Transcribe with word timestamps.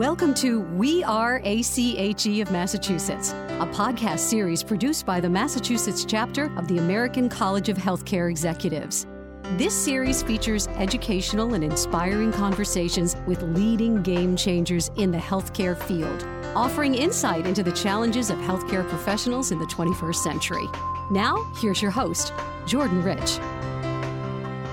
Welcome 0.00 0.32
to 0.36 0.62
We 0.62 1.04
Are 1.04 1.42
ACHE 1.44 2.40
of 2.40 2.50
Massachusetts, 2.50 3.32
a 3.32 3.68
podcast 3.70 4.20
series 4.20 4.62
produced 4.62 5.04
by 5.04 5.20
the 5.20 5.28
Massachusetts 5.28 6.06
chapter 6.06 6.50
of 6.56 6.66
the 6.68 6.78
American 6.78 7.28
College 7.28 7.68
of 7.68 7.76
Healthcare 7.76 8.30
Executives. 8.30 9.06
This 9.58 9.74
series 9.74 10.22
features 10.22 10.68
educational 10.68 11.52
and 11.52 11.62
inspiring 11.62 12.32
conversations 12.32 13.14
with 13.26 13.42
leading 13.42 14.02
game 14.02 14.36
changers 14.36 14.90
in 14.96 15.10
the 15.10 15.18
healthcare 15.18 15.76
field, 15.76 16.26
offering 16.56 16.94
insight 16.94 17.46
into 17.46 17.62
the 17.62 17.72
challenges 17.72 18.30
of 18.30 18.38
healthcare 18.38 18.88
professionals 18.88 19.52
in 19.52 19.58
the 19.58 19.66
21st 19.66 20.14
century. 20.14 20.64
Now, 21.10 21.36
here's 21.60 21.82
your 21.82 21.90
host, 21.90 22.32
Jordan 22.64 23.02
Rich. 23.02 23.38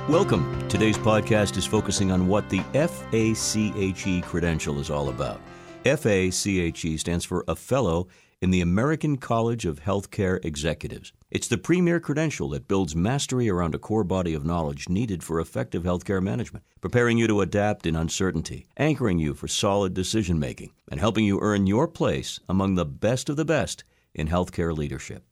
Welcome. 0.09 0.69
Today's 0.69 0.97
podcast 0.97 1.57
is 1.57 1.65
focusing 1.65 2.13
on 2.13 2.29
what 2.29 2.49
the 2.49 2.61
FACHE 2.71 4.21
credential 4.21 4.79
is 4.79 4.89
all 4.89 5.09
about. 5.09 5.41
FACHE 5.83 6.97
stands 6.97 7.25
for 7.25 7.43
a 7.45 7.57
Fellow 7.57 8.07
in 8.41 8.49
the 8.49 8.61
American 8.61 9.17
College 9.17 9.65
of 9.65 9.81
Healthcare 9.81 10.43
Executives. 10.45 11.11
It's 11.29 11.49
the 11.49 11.57
premier 11.57 11.99
credential 11.99 12.47
that 12.51 12.69
builds 12.69 12.95
mastery 12.95 13.49
around 13.49 13.75
a 13.75 13.79
core 13.79 14.05
body 14.05 14.33
of 14.33 14.45
knowledge 14.45 14.87
needed 14.87 15.23
for 15.23 15.41
effective 15.41 15.83
healthcare 15.83 16.23
management, 16.23 16.63
preparing 16.79 17.17
you 17.17 17.27
to 17.27 17.41
adapt 17.41 17.85
in 17.85 17.97
uncertainty, 17.97 18.65
anchoring 18.77 19.19
you 19.19 19.33
for 19.33 19.49
solid 19.49 19.93
decision 19.93 20.39
making, 20.39 20.71
and 20.89 21.01
helping 21.01 21.25
you 21.25 21.41
earn 21.41 21.67
your 21.67 21.85
place 21.85 22.39
among 22.47 22.75
the 22.75 22.85
best 22.85 23.27
of 23.27 23.35
the 23.35 23.43
best 23.43 23.83
in 24.13 24.29
healthcare 24.29 24.73
leadership. 24.73 25.25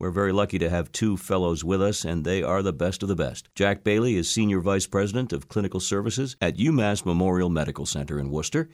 We're 0.00 0.10
very 0.10 0.32
lucky 0.32 0.58
to 0.60 0.70
have 0.70 0.90
two 0.92 1.18
fellows 1.18 1.62
with 1.62 1.82
us, 1.82 2.06
and 2.06 2.24
they 2.24 2.42
are 2.42 2.62
the 2.62 2.72
best 2.72 3.02
of 3.02 3.10
the 3.10 3.14
best. 3.14 3.50
Jack 3.54 3.84
Bailey 3.84 4.16
is 4.16 4.30
Senior 4.30 4.60
Vice 4.60 4.86
President 4.86 5.30
of 5.30 5.48
Clinical 5.48 5.78
Services 5.78 6.36
at 6.40 6.56
UMass 6.56 7.04
Memorial 7.04 7.50
Medical 7.50 7.84
Center 7.84 8.18
in 8.18 8.30
Worcester, 8.30 8.70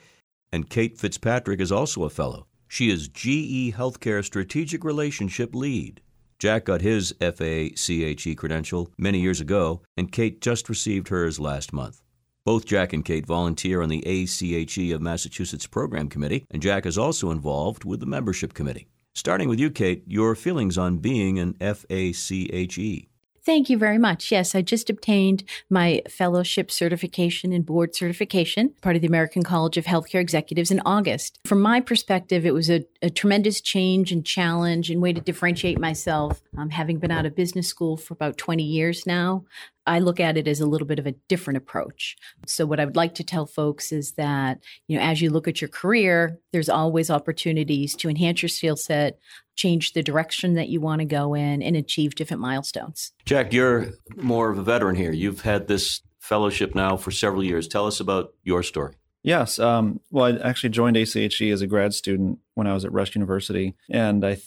and 0.53 0.71
Kate 0.71 0.97
Fitzpatrick 0.97 1.61
is 1.61 1.73
also 1.73 2.05
a 2.05 2.11
fellow. 2.11 2.47
She 2.69 2.91
is 2.91 3.09
GE 3.09 3.75
Healthcare 3.75 4.25
Strategic 4.25 4.85
Relationship 4.85 5.53
Lead. 5.53 6.01
Jack 6.39 6.67
got 6.67 6.81
his 6.81 7.13
FACHE 7.21 8.37
credential 8.37 8.93
many 8.97 9.19
years 9.19 9.41
ago, 9.41 9.83
and 9.97 10.13
Kate 10.13 10.41
just 10.41 10.69
received 10.69 11.09
hers 11.09 11.41
last 11.41 11.73
month. 11.73 12.03
Both 12.45 12.67
Jack 12.67 12.93
and 12.93 13.05
Kate 13.05 13.27
volunteer 13.27 13.83
on 13.83 13.89
the 13.89 14.07
ACHE 14.07 14.93
of 14.93 15.03
Massachusetts 15.03 15.67
Program 15.67 16.09
Committee, 16.09 16.47
and 16.53 16.63
Jack 16.63 16.87
is 16.87 16.97
also 16.97 17.33
involved 17.33 17.85
with 17.85 17.99
the 17.99 18.07
Membership 18.07 18.55
Committee. 18.55 18.87
Starting 19.17 19.49
with 19.49 19.59
you, 19.59 19.71
Kate, 19.71 20.05
your 20.07 20.35
feelings 20.35 20.77
on 20.77 20.99
being 20.99 21.39
an 21.39 21.55
FACHE. 21.55 23.09
Thank 23.47 23.71
you 23.71 23.79
very 23.79 23.97
much. 23.97 24.31
Yes, 24.31 24.55
I 24.55 24.61
just 24.61 24.91
obtained 24.91 25.43
my 25.71 26.03
fellowship 26.07 26.71
certification 26.71 27.51
and 27.51 27.65
board 27.65 27.95
certification, 27.95 28.75
part 28.83 28.95
of 28.95 29.01
the 29.01 29.09
American 29.09 29.43
College 29.43 29.79
of 29.79 29.87
Healthcare 29.87 30.21
Executives 30.21 30.71
in 30.71 30.83
August. 30.85 31.39
From 31.47 31.63
my 31.63 31.81
perspective, 31.81 32.45
it 32.45 32.53
was 32.53 32.69
a, 32.69 32.85
a 33.01 33.09
tremendous 33.09 33.63
change 33.63 34.13
and 34.13 34.23
challenge 34.27 34.91
and 34.91 35.01
way 35.01 35.15
to 35.15 35.21
differentiate 35.23 35.79
myself. 35.79 36.43
Um, 36.59 36.69
having 36.69 36.99
been 36.99 37.11
out 37.11 37.25
of 37.25 37.35
business 37.35 37.69
school 37.69 37.97
for 37.97 38.13
about 38.13 38.37
20 38.37 38.65
years 38.65 39.07
now, 39.07 39.47
I 39.87 40.01
look 40.01 40.19
at 40.21 40.37
it 40.37 40.49
as 40.49 40.61
a 40.61 40.67
little 40.67 40.87
bit 40.87 40.99
of 40.99 41.07
a 41.07 41.13
different 41.29 41.59
approach. 41.59 42.17
So 42.47 42.67
what 42.67 42.81
I 42.81 42.85
would 42.85 42.97
like 42.97 43.15
to 43.17 43.25
tell 43.25 43.47
folks 43.47 43.93
is 43.93 44.13
that, 44.13 44.59
you 44.89 44.99
know, 44.99 45.05
as 45.05 45.23
you 45.23 45.31
look 45.31 45.47
at 45.47 45.61
your 45.61 45.69
career, 45.69 46.39
there's 46.53 46.69
always 46.69 47.11
opportunities 47.11 47.95
to 47.97 48.09
enhance 48.09 48.43
your 48.43 48.49
skill 48.49 48.77
set, 48.77 49.19
change 49.55 49.93
the 49.93 50.03
direction 50.03 50.55
that 50.55 50.69
you 50.69 50.81
want 50.81 51.01
to 51.01 51.05
go 51.05 51.35
in 51.35 51.63
and 51.63 51.77
achieve 51.77 52.15
different 52.15 52.41
milestones. 52.41 53.13
Jack, 53.25 53.53
you're 53.53 53.91
more 54.17 54.51
of 54.51 54.59
a 54.59 54.63
veteran 54.63 54.97
here. 54.97 55.13
You've 55.13 55.43
had 55.43 55.69
this 55.69 56.03
fellowship 56.19 56.75
now 56.75 56.97
for 56.97 57.11
several 57.11 57.45
years. 57.45 57.69
Tell 57.69 57.87
us 57.87 58.01
about 58.01 58.35
your 58.43 58.63
story. 58.63 58.95
Yes. 59.23 59.59
Um, 59.59 60.01
well, 60.11 60.27
I 60.27 60.49
actually 60.49 60.71
joined 60.71 60.97
ACHE 60.97 61.51
as 61.51 61.61
a 61.61 61.67
grad 61.67 61.95
student 61.95 62.39
when 62.55 62.67
I 62.67 62.75
was 62.75 62.85
at 62.85 62.93
Rush 62.93 63.15
University, 63.17 63.75
and 63.91 64.25
I 64.25 64.35
th- 64.35 64.45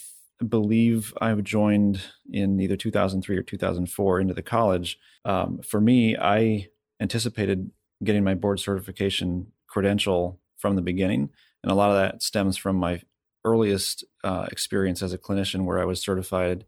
believe 0.48 1.12
I 1.20 1.34
joined 1.34 2.00
in 2.30 2.58
either 2.60 2.76
2003 2.76 3.36
or 3.36 3.42
2004 3.42 4.20
into 4.20 4.32
the 4.32 4.42
college. 4.42 4.98
Um, 5.24 5.60
for 5.62 5.80
me, 5.80 6.16
I 6.16 6.68
anticipated 7.00 7.70
getting 8.02 8.24
my 8.24 8.34
board 8.34 8.60
certification 8.60 9.48
credential 9.66 10.40
from 10.58 10.76
the 10.76 10.82
beginning. 10.82 11.30
And 11.62 11.70
a 11.70 11.74
lot 11.74 11.90
of 11.90 11.96
that 11.96 12.22
stems 12.22 12.56
from 12.56 12.76
my 12.76 13.02
earliest 13.44 14.04
uh, 14.24 14.46
experience 14.50 15.02
as 15.02 15.12
a 15.12 15.18
clinician 15.18 15.64
where 15.64 15.78
I 15.78 15.84
was 15.84 16.00
certified, 16.00 16.64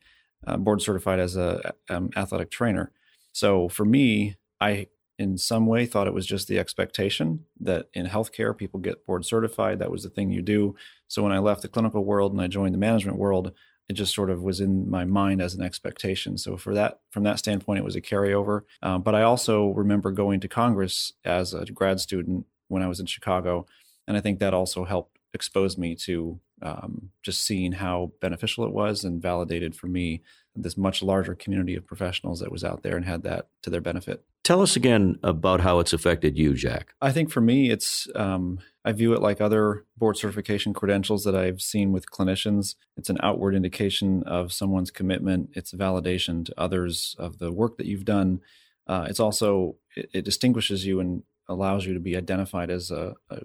uh, 0.47 0.57
board 0.57 0.83
certified 0.83 1.19
as 1.19 1.37
a 1.37 1.75
um, 1.89 2.11
athletic 2.17 2.51
trainer. 2.51 2.93
So 3.33 3.69
for 3.69 3.85
me, 3.85 4.37
I 4.61 4.89
in 5.19 5.37
some 5.39 5.67
way 5.67 5.87
thought 5.87 6.07
it 6.07 6.15
was 6.15 6.27
just 6.27 6.49
the 6.49 6.59
expectation 6.59 7.45
that 7.61 7.89
in 7.93 8.07
healthcare 8.07 8.57
people 8.57 8.81
get 8.81 9.07
board 9.07 9.25
certified. 9.25 9.79
That 9.79 9.91
was 9.91 10.03
the 10.03 10.11
thing 10.11 10.31
you 10.31 10.43
do. 10.43 10.75
So 11.07 11.23
when 11.23 11.33
I 11.33 11.39
left 11.39 11.63
the 11.63 11.69
clinical 11.69 12.05
world 12.05 12.33
and 12.33 12.41
I 12.41 12.47
joined 12.49 12.75
the 12.75 12.79
management 12.79 13.19
world, 13.19 13.53
it 13.89 13.95
just 13.95 14.15
sort 14.15 14.31
of 14.31 14.43
was 14.43 14.61
in 14.61 14.89
my 14.89 15.05
mind 15.05 15.43
as 15.43 15.55
an 15.55 15.63
expectation. 15.63 16.39
So 16.39 16.57
for 16.57 16.75
that, 16.75 17.01
from 17.11 17.25
that 17.25 17.39
standpoint, 17.39 17.79
it 17.79 17.85
was 17.85 17.97
a 17.97 18.01
carryover. 18.01 18.63
Uh, 18.83 18.99
but 18.99 19.15
I 19.15 19.23
also 19.23 19.69
remember 19.69 20.11
going 20.13 20.41
to 20.41 20.49
Congress 20.49 21.13
as 21.25 21.53
a 21.53 21.65
grad 21.67 22.01
student 22.01 22.47
when 22.69 22.83
I 22.83 22.89
was 22.89 23.01
in 23.01 23.07
Chicago, 23.07 23.67
and 24.07 24.17
I 24.17 24.21
think 24.21 24.39
that 24.39 24.55
also 24.55 24.85
helped 24.85 25.19
expose 25.35 25.77
me 25.79 25.95
to 25.95 26.39
um, 26.63 27.11
just 27.23 27.45
seeing 27.45 27.73
how 27.73 28.13
beneficial 28.21 28.65
it 28.65 28.73
was 28.73 29.05
and 29.05 29.21
validated 29.21 29.75
for 29.75 29.87
me 29.87 30.23
this 30.55 30.77
much 30.77 31.03
larger 31.03 31.35
community 31.35 31.75
of 31.75 31.87
professionals 31.87 32.41
that 32.41 32.53
was 32.53 32.65
out 32.65 32.83
there 32.83 32.97
and 32.97 33.07
had 33.07 33.23
that 33.23 33.49
to 33.63 33.71
their 33.71 33.81
benefit. 33.81 34.25
Tell 34.45 34.61
us 34.61 34.77
again 34.77 35.19
about 35.23 35.61
how 35.61 35.79
it's 35.79 35.93
affected 35.93 36.37
you, 36.37 36.55
Jack. 36.55 36.95
I 37.01 37.13
think 37.13 37.31
for 37.31 37.41
me, 37.41 37.71
it's 37.71 38.09
um, 38.17 38.59
I 38.85 38.93
view 38.93 39.13
it 39.13 39.23
like 39.23 39.41
other 39.41 39.85
board 39.97 40.17
certification 40.17 40.75
credentials 40.75 41.23
that 41.25 41.37
I've 41.37 41.61
seen 41.61 41.93
with 41.93 42.11
clinicians. 42.11 42.75
It's 42.97 43.09
an 43.09 43.19
outward 43.23 43.55
indication 43.55 44.25
of 44.25 44.53
someone's 44.53 44.91
commitment. 44.91 45.51
It's 45.55 45.73
validation 45.73 46.45
to 46.47 46.55
others 46.59 47.15
of 47.19 47.39
the 47.39 47.53
work 47.53 47.77
that 47.77 47.87
you've 47.87 48.05
done. 48.05 48.41
Uh, 48.87 49.07
it's 49.09 49.21
also 49.21 49.77
it, 49.95 50.11
it, 50.13 50.25
distinguishes 50.25 50.85
you 50.85 50.99
and 50.99 51.23
allows 51.49 51.87
you 51.87 51.95
to 51.95 52.01
be 52.01 52.17
identified 52.17 52.69
as 52.69 52.91
a, 52.91 53.15
a, 53.31 53.37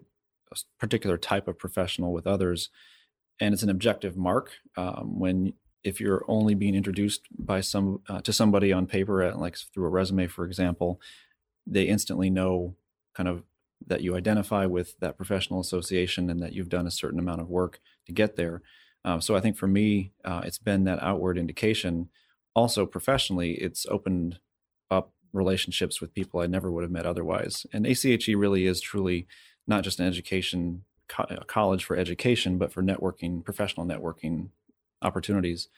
a 0.51 0.55
particular 0.79 1.17
type 1.17 1.47
of 1.47 1.59
professional 1.59 2.11
with 2.11 2.25
others 2.25 2.69
and 3.39 3.53
it's 3.53 3.63
an 3.63 3.69
objective 3.69 4.17
mark 4.17 4.51
um, 4.77 5.19
when 5.19 5.53
if 5.83 6.01
you're 6.01 6.25
only 6.27 6.53
being 6.53 6.75
introduced 6.75 7.21
by 7.37 7.61
some 7.61 8.01
uh, 8.09 8.21
to 8.21 8.33
somebody 8.33 8.73
on 8.73 8.87
paper 8.87 9.21
at, 9.21 9.39
like 9.39 9.57
through 9.73 9.85
a 9.85 9.89
resume 9.89 10.27
for 10.27 10.45
example 10.45 10.99
they 11.65 11.83
instantly 11.83 12.29
know 12.29 12.75
kind 13.13 13.29
of 13.29 13.43
that 13.85 14.01
you 14.01 14.15
identify 14.15 14.65
with 14.65 14.97
that 14.99 15.17
professional 15.17 15.59
association 15.59 16.29
and 16.29 16.41
that 16.41 16.53
you've 16.53 16.69
done 16.69 16.87
a 16.87 16.91
certain 16.91 17.19
amount 17.19 17.41
of 17.41 17.49
work 17.49 17.79
to 18.05 18.11
get 18.11 18.35
there. 18.35 18.61
Um, 19.05 19.21
so 19.21 19.35
i 19.35 19.39
think 19.39 19.55
for 19.55 19.67
me 19.67 20.11
uh, 20.25 20.41
it's 20.43 20.57
been 20.57 20.83
that 20.85 21.01
outward 21.01 21.37
indication. 21.37 22.09
Also 22.55 22.85
professionally 22.85 23.53
it's 23.53 23.85
opened 23.89 24.39
up 24.89 25.13
relationships 25.33 26.01
with 26.01 26.13
people 26.13 26.39
i 26.39 26.47
never 26.47 26.71
would 26.71 26.83
have 26.83 26.91
met 26.91 27.05
otherwise. 27.05 27.65
And 27.71 27.85
ACHE 27.85 28.35
really 28.35 28.65
is 28.65 28.81
truly 28.81 29.27
not 29.67 29.83
just 29.83 29.99
an 29.99 30.07
education 30.07 30.83
co- 31.07 31.43
college 31.47 31.85
for 31.85 31.95
education, 31.95 32.57
but 32.57 32.71
for 32.71 32.83
networking, 32.83 33.43
professional 33.43 33.85
networking 33.85 34.49
opportunities. 35.01 35.69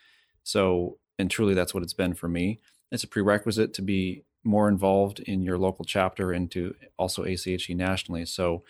So, 0.43 0.97
and 1.17 1.29
truly, 1.29 1.53
that's 1.53 1.73
what 1.73 1.83
it's 1.83 1.93
been 1.93 2.13
for 2.13 2.27
me. 2.27 2.59
It's 2.91 3.03
a 3.03 3.07
prerequisite 3.07 3.73
to 3.75 3.81
be 3.81 4.23
more 4.43 4.69
involved 4.69 5.19
in 5.19 5.43
your 5.43 5.57
local 5.57 5.85
chapter 5.85 6.31
and 6.31 6.49
to 6.51 6.75
also 6.97 7.23
ACHE 7.23 7.75
nationally. 7.75 8.25
So, 8.25 8.63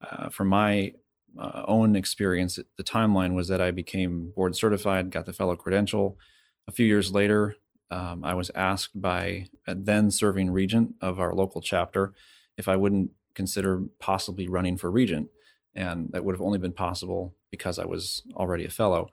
uh, 0.00 0.28
from 0.28 0.48
my 0.48 0.92
uh, 1.38 1.64
own 1.66 1.96
experience, 1.96 2.58
the 2.76 2.84
timeline 2.84 3.34
was 3.34 3.48
that 3.48 3.60
I 3.60 3.70
became 3.70 4.32
board 4.34 4.56
certified, 4.56 5.10
got 5.10 5.26
the 5.26 5.32
fellow 5.32 5.56
credential. 5.56 6.18
A 6.68 6.72
few 6.72 6.86
years 6.86 7.12
later, 7.12 7.56
um, 7.90 8.24
I 8.24 8.34
was 8.34 8.50
asked 8.54 9.00
by 9.00 9.48
a 9.66 9.74
then 9.74 10.10
serving 10.10 10.50
regent 10.50 10.94
of 11.00 11.18
our 11.18 11.34
local 11.34 11.60
chapter 11.60 12.12
if 12.56 12.68
I 12.68 12.76
wouldn't 12.76 13.10
consider 13.34 13.82
possibly 13.98 14.48
running 14.48 14.76
for 14.76 14.90
regent 14.90 15.28
and 15.78 16.10
that 16.10 16.24
would 16.24 16.34
have 16.34 16.42
only 16.42 16.58
been 16.58 16.72
possible 16.72 17.34
because 17.50 17.78
I 17.78 17.86
was 17.86 18.22
already 18.34 18.64
a 18.64 18.70
fellow. 18.70 19.08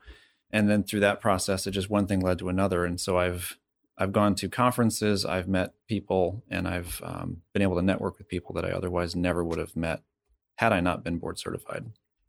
And 0.52 0.70
then 0.70 0.84
through 0.84 1.02
that 1.02 1.22
process, 1.22 1.68
it 1.68 1.72
just 1.72 1.90
one 1.90 2.08
thing 2.08 2.20
led 2.20 2.40
to 2.40 2.50
another, 2.50 2.84
and 2.86 3.00
so 3.00 3.18
I've 3.18 3.58
I've 3.98 4.12
gone 4.12 4.36
to 4.36 4.50
conferences, 4.50 5.26
I've 5.26 5.48
met 5.48 5.74
people, 5.88 6.44
and 6.50 6.68
I've 6.68 7.02
um, 7.04 7.44
been 7.54 7.62
able 7.62 7.78
to 7.78 7.82
network 7.82 8.18
with 8.18 8.28
people 8.28 8.54
that 8.56 8.66
I 8.66 8.72
otherwise 8.72 9.16
never 9.16 9.44
would 9.44 9.60
have 9.60 9.76
met 9.76 10.02
had 10.56 10.74
I 10.74 10.82
not 10.82 11.04
been 11.04 11.18
board 11.18 11.40
certified. 11.40 11.86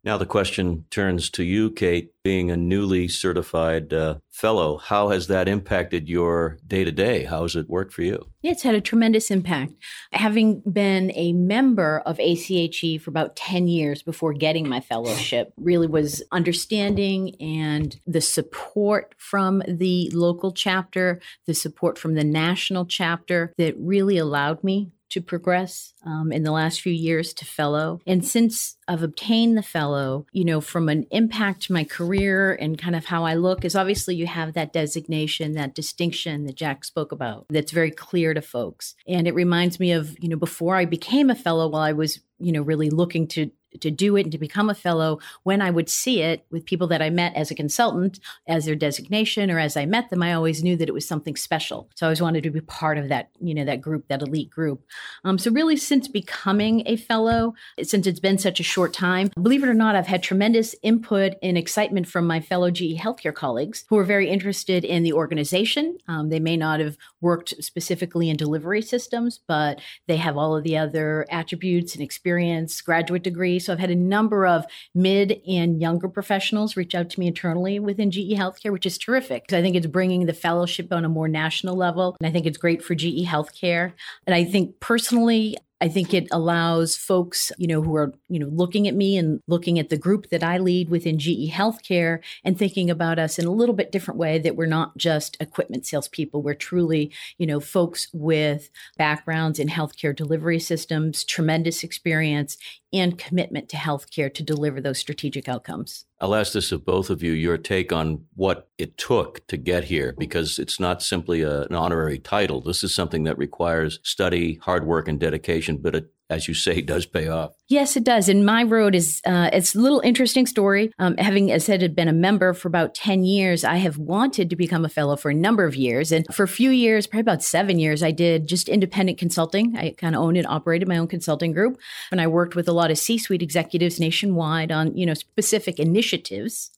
Now, 0.07 0.15
the 0.15 0.25
question 0.25 0.85
turns 0.89 1.29
to 1.31 1.43
you, 1.43 1.69
Kate, 1.69 2.13
being 2.23 2.49
a 2.49 2.55
newly 2.55 3.09
certified 3.09 3.91
uh, 3.91 4.19
fellow. 4.31 4.77
How 4.77 5.09
has 5.09 5.27
that 5.27 5.49
impacted 5.49 6.07
your 6.07 6.59
day 6.65 6.85
to 6.85 6.93
day? 6.93 7.25
How 7.25 7.41
has 7.41 7.57
it 7.57 7.67
worked 7.67 7.91
for 7.91 8.03
you? 8.03 8.25
It's 8.41 8.63
had 8.63 8.73
a 8.73 8.79
tremendous 8.79 9.29
impact. 9.29 9.73
Having 10.13 10.61
been 10.61 11.11
a 11.13 11.33
member 11.33 12.03
of 12.05 12.21
ACHE 12.21 12.99
for 12.99 13.09
about 13.09 13.35
10 13.35 13.67
years 13.67 14.01
before 14.01 14.31
getting 14.31 14.69
my 14.69 14.79
fellowship, 14.79 15.51
really 15.57 15.87
was 15.87 16.23
understanding 16.31 17.35
and 17.41 17.99
the 18.07 18.21
support 18.21 19.13
from 19.17 19.61
the 19.67 20.09
local 20.13 20.53
chapter, 20.53 21.19
the 21.47 21.53
support 21.53 21.97
from 21.97 22.15
the 22.15 22.23
national 22.23 22.85
chapter 22.85 23.53
that 23.57 23.75
really 23.77 24.17
allowed 24.17 24.63
me 24.63 24.93
to 25.09 25.21
progress 25.21 25.93
um, 26.05 26.31
in 26.31 26.43
the 26.43 26.51
last 26.51 26.81
few 26.81 26.93
years 26.93 27.33
to 27.35 27.45
fellow. 27.45 27.99
And 28.05 28.25
since 28.25 28.77
I've 28.87 29.03
obtained 29.03 29.57
the 29.57 29.63
fellow, 29.63 30.25
you 30.31 30.45
know, 30.45 30.61
from 30.61 30.89
an 30.89 31.05
impact 31.11 31.63
to 31.63 31.73
my 31.73 31.83
career 31.83 32.53
and 32.53 32.77
kind 32.77 32.95
of 32.95 33.05
how 33.05 33.23
I 33.23 33.35
look 33.35 33.65
is 33.65 33.75
obviously 33.75 34.15
you 34.15 34.27
have 34.27 34.53
that 34.53 34.73
designation, 34.73 35.53
that 35.53 35.75
distinction 35.75 36.45
that 36.45 36.55
Jack 36.55 36.85
spoke 36.85 37.11
about 37.11 37.45
that's 37.49 37.71
very 37.71 37.91
clear 37.91 38.33
to 38.33 38.41
folks. 38.41 38.95
And 39.07 39.27
it 39.27 39.35
reminds 39.35 39.79
me 39.79 39.91
of, 39.91 40.17
you 40.19 40.29
know, 40.29 40.37
before 40.37 40.75
I 40.75 40.85
became 40.85 41.29
a 41.29 41.35
fellow, 41.35 41.67
while 41.67 41.81
I 41.81 41.93
was 41.93 42.19
you 42.39 42.51
know 42.51 42.61
really 42.61 42.89
looking 42.89 43.27
to 43.27 43.51
to 43.79 43.91
do 43.91 44.15
it 44.15 44.23
and 44.23 44.31
to 44.31 44.37
become 44.37 44.69
a 44.69 44.75
fellow 44.75 45.19
when 45.43 45.61
I 45.61 45.69
would 45.69 45.89
see 45.89 46.21
it 46.21 46.45
with 46.51 46.65
people 46.65 46.87
that 46.87 47.01
I 47.01 47.09
met 47.09 47.35
as 47.35 47.51
a 47.51 47.55
consultant, 47.55 48.19
as 48.47 48.65
their 48.65 48.75
designation, 48.75 49.51
or 49.51 49.59
as 49.59 49.77
I 49.77 49.85
met 49.85 50.09
them, 50.09 50.23
I 50.23 50.33
always 50.33 50.63
knew 50.63 50.75
that 50.77 50.89
it 50.89 50.93
was 50.93 51.07
something 51.07 51.35
special. 51.35 51.89
So 51.95 52.05
I 52.05 52.07
always 52.07 52.21
wanted 52.21 52.43
to 52.43 52.49
be 52.49 52.61
part 52.61 52.97
of 52.97 53.09
that, 53.09 53.29
you 53.39 53.53
know, 53.53 53.65
that 53.65 53.81
group, 53.81 54.07
that 54.07 54.21
elite 54.21 54.49
group. 54.49 54.83
Um, 55.23 55.37
so 55.37 55.51
really, 55.51 55.75
since 55.75 56.07
becoming 56.07 56.83
a 56.85 56.95
fellow, 56.95 57.53
since 57.81 58.07
it's 58.07 58.19
been 58.19 58.37
such 58.37 58.59
a 58.59 58.63
short 58.63 58.93
time, 58.93 59.29
believe 59.41 59.63
it 59.63 59.69
or 59.69 59.73
not, 59.73 59.95
I've 59.95 60.07
had 60.07 60.23
tremendous 60.23 60.75
input 60.81 61.33
and 61.41 61.57
excitement 61.57 62.07
from 62.07 62.25
my 62.25 62.39
fellow 62.39 62.71
GE 62.71 62.97
healthcare 62.97 63.33
colleagues 63.33 63.85
who 63.89 63.97
are 63.97 64.03
very 64.03 64.29
interested 64.29 64.83
in 64.85 65.03
the 65.03 65.13
organization. 65.13 65.97
Um, 66.07 66.29
they 66.29 66.39
may 66.39 66.57
not 66.57 66.79
have 66.79 66.97
worked 67.21 67.53
specifically 67.63 68.29
in 68.29 68.37
delivery 68.37 68.81
systems, 68.81 69.39
but 69.47 69.81
they 70.07 70.17
have 70.17 70.37
all 70.37 70.55
of 70.55 70.63
the 70.63 70.77
other 70.77 71.25
attributes 71.29 71.93
and 71.93 72.03
experience, 72.03 72.81
graduate 72.81 73.23
degrees 73.23 73.66
so 73.67 73.73
I've 73.73 73.79
had 73.79 73.91
a 73.91 73.95
number 73.95 74.47
of 74.47 74.65
mid 74.95 75.41
and 75.45 75.81
younger 75.81 76.07
professionals 76.07 76.77
reach 76.77 76.95
out 76.95 77.09
to 77.11 77.19
me 77.19 77.27
internally 77.27 77.79
within 77.79 78.11
GE 78.11 78.33
Healthcare, 78.33 78.71
which 78.71 78.85
is 78.85 78.97
terrific. 78.97 79.51
I 79.51 79.61
think 79.61 79.75
it's 79.75 79.85
bringing 79.85 80.25
the 80.25 80.33
fellowship 80.33 80.93
on 80.93 81.03
a 81.03 81.09
more 81.09 81.27
national 81.27 81.75
level. 81.75 82.15
And 82.19 82.27
I 82.27 82.31
think 82.31 82.45
it's 82.45 82.57
great 82.57 82.81
for 82.81 82.95
GE 82.95 83.25
Healthcare. 83.25 83.91
And 84.25 84.33
I 84.33 84.45
think 84.45 84.79
personally, 84.79 85.57
I 85.79 85.89
think 85.89 86.13
it 86.13 86.27
allows 86.31 86.95
folks, 86.95 87.51
you 87.57 87.67
know, 87.67 87.83
who 87.83 87.95
are, 87.95 88.11
you 88.29 88.39
know, 88.39 88.47
looking 88.47 88.87
at 88.87 88.95
me 88.95 89.15
and 89.15 89.41
looking 89.47 89.77
at 89.77 89.89
the 89.89 89.97
group 89.97 90.29
that 90.29 90.43
I 90.43 90.57
lead 90.57 90.89
within 90.89 91.19
GE 91.19 91.51
Healthcare 91.51 92.19
and 92.43 92.57
thinking 92.57 92.89
about 92.89 93.19
us 93.19 93.37
in 93.37 93.45
a 93.45 93.51
little 93.51 93.75
bit 93.75 93.91
different 93.91 94.17
way 94.17 94.39
that 94.39 94.55
we're 94.55 94.65
not 94.65 94.97
just 94.97 95.37
equipment 95.39 95.85
salespeople. 95.85 96.41
We're 96.41 96.55
truly, 96.55 97.11
you 97.37 97.45
know, 97.45 97.59
folks 97.59 98.07
with 98.11 98.71
backgrounds 98.97 99.59
in 99.59 99.67
healthcare 99.67 100.15
delivery 100.15 100.59
systems, 100.59 101.23
tremendous 101.23 101.83
experience 101.83 102.57
and 102.93 103.17
commitment 103.17 103.69
to 103.69 103.77
healthcare 103.77 104.33
to 104.33 104.43
deliver 104.43 104.79
those 104.79 104.97
strategic 104.97 105.49
outcomes. 105.49 106.05
I'll 106.19 106.35
ask 106.35 106.53
this 106.53 106.71
of 106.71 106.85
both 106.85 107.09
of 107.09 107.21
you 107.21 107.33
your 107.33 107.57
take 107.57 107.91
on 107.91 108.25
what 108.35 108.69
it 108.77 108.97
took 108.97 109.45
to 109.47 109.57
get 109.57 109.83
here, 109.83 110.15
because 110.17 110.57
it's 110.57 110.79
not 110.79 111.03
simply 111.03 111.41
a, 111.41 111.63
an 111.63 111.75
honorary 111.75 112.19
title. 112.19 112.61
This 112.61 112.83
is 112.83 112.95
something 112.95 113.23
that 113.23 113.37
requires 113.37 113.99
study, 114.03 114.55
hard 114.61 114.85
work, 114.85 115.07
and 115.07 115.19
dedication, 115.19 115.77
but 115.77 115.95
it 115.95 116.11
as 116.29 116.47
you 116.47 116.53
say, 116.53 116.81
does 116.87 117.05
pay 117.05 117.27
off. 117.27 117.53
Yes, 117.67 117.97
it 117.97 118.03
does. 118.03 118.29
And 118.29 118.45
my 118.45 118.63
road 118.63 118.95
is, 118.95 119.21
uh, 119.25 119.49
it's 119.51 119.75
a 119.75 119.79
little 119.79 119.99
interesting 119.99 120.45
story. 120.45 120.91
Um, 120.99 121.17
having, 121.17 121.51
as 121.51 121.65
said, 121.65 121.81
had 121.81 121.95
been 121.95 122.07
a 122.07 122.13
member 122.13 122.53
for 122.53 122.67
about 122.67 122.95
10 122.95 123.23
years, 123.23 123.63
I 123.63 123.75
have 123.77 123.97
wanted 123.97 124.49
to 124.49 124.55
become 124.55 124.85
a 124.85 124.89
fellow 124.89 125.15
for 125.15 125.29
a 125.31 125.33
number 125.33 125.65
of 125.65 125.75
years. 125.75 126.11
And 126.11 126.25
for 126.33 126.43
a 126.43 126.47
few 126.47 126.69
years, 126.69 127.07
probably 127.07 127.21
about 127.21 127.43
seven 127.43 127.77
years, 127.79 128.03
I 128.03 128.11
did 128.11 128.47
just 128.47 128.69
independent 128.69 129.17
consulting. 129.17 129.75
I 129.77 129.91
kind 129.97 130.15
of 130.15 130.21
owned 130.21 130.37
and 130.37 130.47
operated 130.47 130.87
my 130.87 130.97
own 130.97 131.07
consulting 131.07 131.51
group. 131.51 131.77
And 132.11 132.21
I 132.21 132.27
worked 132.27 132.55
with 132.55 132.69
a 132.69 132.73
lot 132.73 132.91
of 132.91 132.97
C-suite 132.97 133.41
executives 133.41 133.99
nationwide 133.99 134.71
on, 134.71 134.95
you 134.95 135.05
know, 135.05 135.13
specific 135.13 135.79
initiatives 135.79 136.71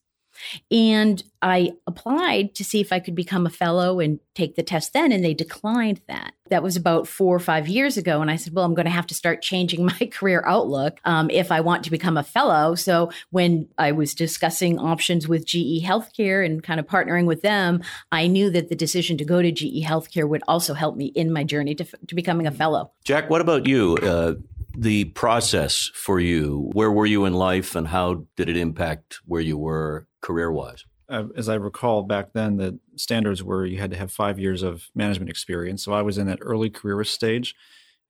and 0.70 1.22
I 1.42 1.72
applied 1.86 2.54
to 2.56 2.64
see 2.64 2.80
if 2.80 2.92
I 2.92 3.00
could 3.00 3.14
become 3.14 3.46
a 3.46 3.50
fellow 3.50 3.98
and 3.98 4.20
take 4.34 4.56
the 4.56 4.62
test 4.62 4.92
then, 4.92 5.10
and 5.12 5.24
they 5.24 5.34
declined 5.34 6.00
that. 6.06 6.34
That 6.50 6.62
was 6.62 6.76
about 6.76 7.06
four 7.06 7.34
or 7.34 7.40
five 7.40 7.68
years 7.68 7.96
ago. 7.96 8.20
And 8.20 8.30
I 8.30 8.36
said, 8.36 8.52
Well, 8.52 8.64
I'm 8.64 8.74
going 8.74 8.86
to 8.86 8.90
have 8.90 9.06
to 9.06 9.14
start 9.14 9.40
changing 9.40 9.84
my 10.00 10.10
career 10.12 10.42
outlook 10.46 10.98
um, 11.04 11.30
if 11.30 11.50
I 11.52 11.60
want 11.60 11.84
to 11.84 11.90
become 11.90 12.16
a 12.16 12.22
fellow. 12.22 12.74
So 12.74 13.10
when 13.30 13.68
I 13.78 13.92
was 13.92 14.14
discussing 14.14 14.78
options 14.78 15.28
with 15.28 15.46
GE 15.46 15.82
Healthcare 15.82 16.44
and 16.44 16.62
kind 16.62 16.80
of 16.80 16.86
partnering 16.86 17.26
with 17.26 17.42
them, 17.42 17.82
I 18.12 18.26
knew 18.26 18.50
that 18.50 18.68
the 18.68 18.76
decision 18.76 19.16
to 19.18 19.24
go 19.24 19.40
to 19.40 19.52
GE 19.52 19.84
Healthcare 19.84 20.28
would 20.28 20.42
also 20.48 20.74
help 20.74 20.96
me 20.96 21.06
in 21.06 21.32
my 21.32 21.44
journey 21.44 21.74
to, 21.76 21.84
to 21.84 22.14
becoming 22.14 22.46
a 22.46 22.50
fellow. 22.50 22.92
Jack, 23.04 23.30
what 23.30 23.40
about 23.40 23.66
you? 23.66 23.96
Uh, 24.02 24.34
the 24.76 25.04
process 25.04 25.90
for 25.94 26.20
you, 26.20 26.70
where 26.72 26.90
were 26.90 27.06
you 27.06 27.24
in 27.24 27.34
life 27.34 27.74
and 27.74 27.88
how 27.88 28.26
did 28.36 28.48
it 28.48 28.56
impact 28.56 29.18
where 29.26 29.40
you 29.40 29.58
were 29.58 30.06
career 30.20 30.50
wise? 30.50 30.84
Uh, 31.08 31.24
as 31.36 31.48
I 31.48 31.56
recall 31.56 32.02
back 32.02 32.32
then, 32.34 32.56
the 32.56 32.78
standards 32.96 33.42
were 33.42 33.66
you 33.66 33.78
had 33.78 33.90
to 33.90 33.96
have 33.96 34.12
five 34.12 34.38
years 34.38 34.62
of 34.62 34.88
management 34.94 35.28
experience. 35.28 35.82
So 35.82 35.92
I 35.92 36.02
was 36.02 36.18
in 36.18 36.26
that 36.28 36.38
early 36.40 36.70
career 36.70 37.02
stage 37.02 37.54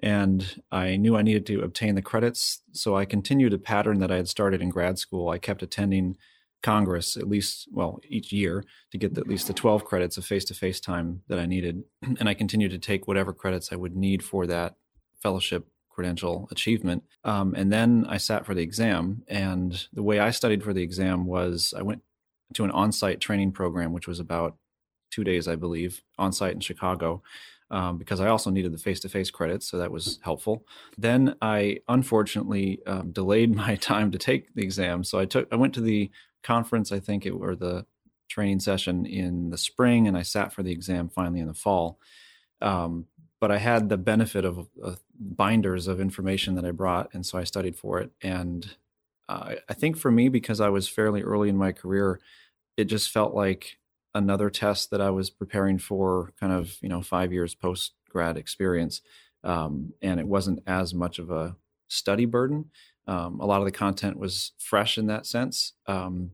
and 0.00 0.60
I 0.70 0.96
knew 0.96 1.16
I 1.16 1.22
needed 1.22 1.46
to 1.46 1.62
obtain 1.62 1.94
the 1.94 2.02
credits. 2.02 2.62
So 2.72 2.96
I 2.96 3.04
continued 3.04 3.52
a 3.52 3.58
pattern 3.58 4.00
that 4.00 4.10
I 4.10 4.16
had 4.16 4.28
started 4.28 4.60
in 4.60 4.68
grad 4.68 4.98
school. 4.98 5.28
I 5.30 5.38
kept 5.38 5.62
attending 5.62 6.16
Congress 6.62 7.16
at 7.16 7.28
least, 7.28 7.68
well, 7.72 8.00
each 8.06 8.32
year 8.32 8.64
to 8.92 8.98
get 8.98 9.14
the, 9.14 9.22
at 9.22 9.28
least 9.28 9.46
the 9.46 9.54
12 9.54 9.84
credits 9.84 10.18
of 10.18 10.26
face 10.26 10.44
to 10.46 10.54
face 10.54 10.78
time 10.78 11.22
that 11.28 11.38
I 11.38 11.46
needed. 11.46 11.84
And 12.18 12.28
I 12.28 12.34
continued 12.34 12.70
to 12.72 12.78
take 12.78 13.08
whatever 13.08 13.32
credits 13.32 13.72
I 13.72 13.76
would 13.76 13.96
need 13.96 14.22
for 14.22 14.46
that 14.46 14.76
fellowship 15.22 15.66
credential 16.00 16.48
achievement. 16.50 17.02
Um, 17.24 17.54
and 17.54 17.70
then 17.70 18.06
I 18.08 18.16
sat 18.16 18.46
for 18.46 18.54
the 18.54 18.62
exam. 18.62 19.22
And 19.28 19.86
the 19.92 20.02
way 20.02 20.18
I 20.18 20.30
studied 20.30 20.62
for 20.62 20.72
the 20.72 20.82
exam 20.82 21.26
was 21.26 21.74
I 21.76 21.82
went 21.82 22.00
to 22.54 22.64
an 22.64 22.70
on 22.70 22.90
site 22.90 23.20
training 23.20 23.52
program, 23.52 23.92
which 23.92 24.08
was 24.08 24.18
about 24.18 24.56
two 25.10 25.22
days, 25.22 25.46
I 25.46 25.56
believe, 25.56 26.00
on 26.18 26.32
site 26.32 26.54
in 26.54 26.60
Chicago. 26.60 27.22
Um, 27.70 27.98
because 27.98 28.18
I 28.18 28.28
also 28.28 28.50
needed 28.50 28.72
the 28.72 28.78
face 28.78 28.98
to 29.00 29.10
face 29.10 29.30
credits, 29.30 29.68
so 29.68 29.76
that 29.76 29.92
was 29.92 30.18
helpful. 30.22 30.64
Then 30.96 31.36
I 31.40 31.80
unfortunately 31.86 32.80
um, 32.86 33.12
delayed 33.12 33.54
my 33.64 33.76
time 33.76 34.10
to 34.10 34.18
take 34.18 34.54
the 34.54 34.62
exam, 34.62 35.04
so 35.04 35.20
I 35.20 35.26
took 35.26 35.46
I 35.52 35.56
went 35.56 35.74
to 35.74 35.80
the 35.80 36.10
conference, 36.42 36.90
I 36.90 36.98
think 36.98 37.26
it 37.26 37.30
or 37.30 37.54
the 37.54 37.86
training 38.28 38.58
session 38.58 39.06
in 39.06 39.50
the 39.50 39.58
spring, 39.58 40.08
and 40.08 40.16
I 40.16 40.22
sat 40.22 40.52
for 40.52 40.64
the 40.64 40.72
exam 40.72 41.10
finally 41.10 41.38
in 41.38 41.46
the 41.46 41.54
fall. 41.54 42.00
Um, 42.60 43.06
but 43.40 43.50
I 43.50 43.58
had 43.58 43.88
the 43.88 43.96
benefit 43.96 44.44
of 44.44 44.68
uh, 44.84 44.96
binders 45.18 45.88
of 45.88 46.00
information 46.00 46.54
that 46.56 46.64
I 46.64 46.70
brought, 46.70 47.12
and 47.14 47.24
so 47.24 47.38
I 47.38 47.44
studied 47.44 47.76
for 47.76 47.98
it. 47.98 48.10
And 48.22 48.76
uh, 49.28 49.54
I 49.68 49.74
think 49.74 49.96
for 49.96 50.10
me, 50.10 50.28
because 50.28 50.60
I 50.60 50.68
was 50.68 50.88
fairly 50.88 51.22
early 51.22 51.48
in 51.48 51.56
my 51.56 51.72
career, 51.72 52.20
it 52.76 52.84
just 52.84 53.10
felt 53.10 53.34
like 53.34 53.78
another 54.14 54.50
test 54.50 54.90
that 54.90 55.00
I 55.00 55.10
was 55.10 55.30
preparing 55.30 55.78
for, 55.78 56.32
kind 56.38 56.52
of 56.52 56.76
you 56.82 56.88
know 56.88 57.00
five 57.02 57.32
years 57.32 57.54
post 57.54 57.92
grad 58.10 58.36
experience, 58.36 59.00
um, 59.42 59.94
and 60.02 60.20
it 60.20 60.26
wasn't 60.26 60.62
as 60.66 60.92
much 60.92 61.18
of 61.18 61.30
a 61.30 61.56
study 61.88 62.26
burden. 62.26 62.70
Um, 63.06 63.40
a 63.40 63.46
lot 63.46 63.60
of 63.60 63.64
the 63.64 63.72
content 63.72 64.18
was 64.18 64.52
fresh 64.58 64.98
in 64.98 65.06
that 65.06 65.26
sense. 65.26 65.72
Um, 65.86 66.32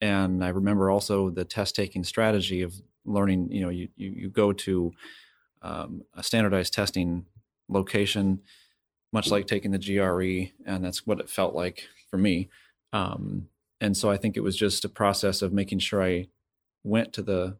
and 0.00 0.44
I 0.44 0.48
remember 0.48 0.90
also 0.90 1.30
the 1.30 1.44
test 1.44 1.74
taking 1.74 2.04
strategy 2.04 2.62
of 2.62 2.74
learning. 3.04 3.50
You 3.52 3.62
know, 3.62 3.68
you 3.70 3.88
you, 3.96 4.10
you 4.10 4.28
go 4.28 4.52
to 4.52 4.92
um, 5.66 6.02
a 6.14 6.22
standardized 6.22 6.72
testing 6.72 7.26
location, 7.68 8.40
much 9.12 9.30
like 9.30 9.46
taking 9.46 9.72
the 9.72 9.78
GRE, 9.78 10.52
and 10.64 10.84
that's 10.84 11.06
what 11.06 11.18
it 11.18 11.28
felt 11.28 11.54
like 11.54 11.88
for 12.08 12.18
me. 12.18 12.48
Um, 12.92 13.48
and 13.80 13.96
so 13.96 14.10
I 14.10 14.16
think 14.16 14.36
it 14.36 14.42
was 14.42 14.56
just 14.56 14.84
a 14.84 14.88
process 14.88 15.42
of 15.42 15.52
making 15.52 15.80
sure 15.80 16.02
I 16.02 16.28
went 16.84 17.12
to 17.14 17.22
the 17.22 17.56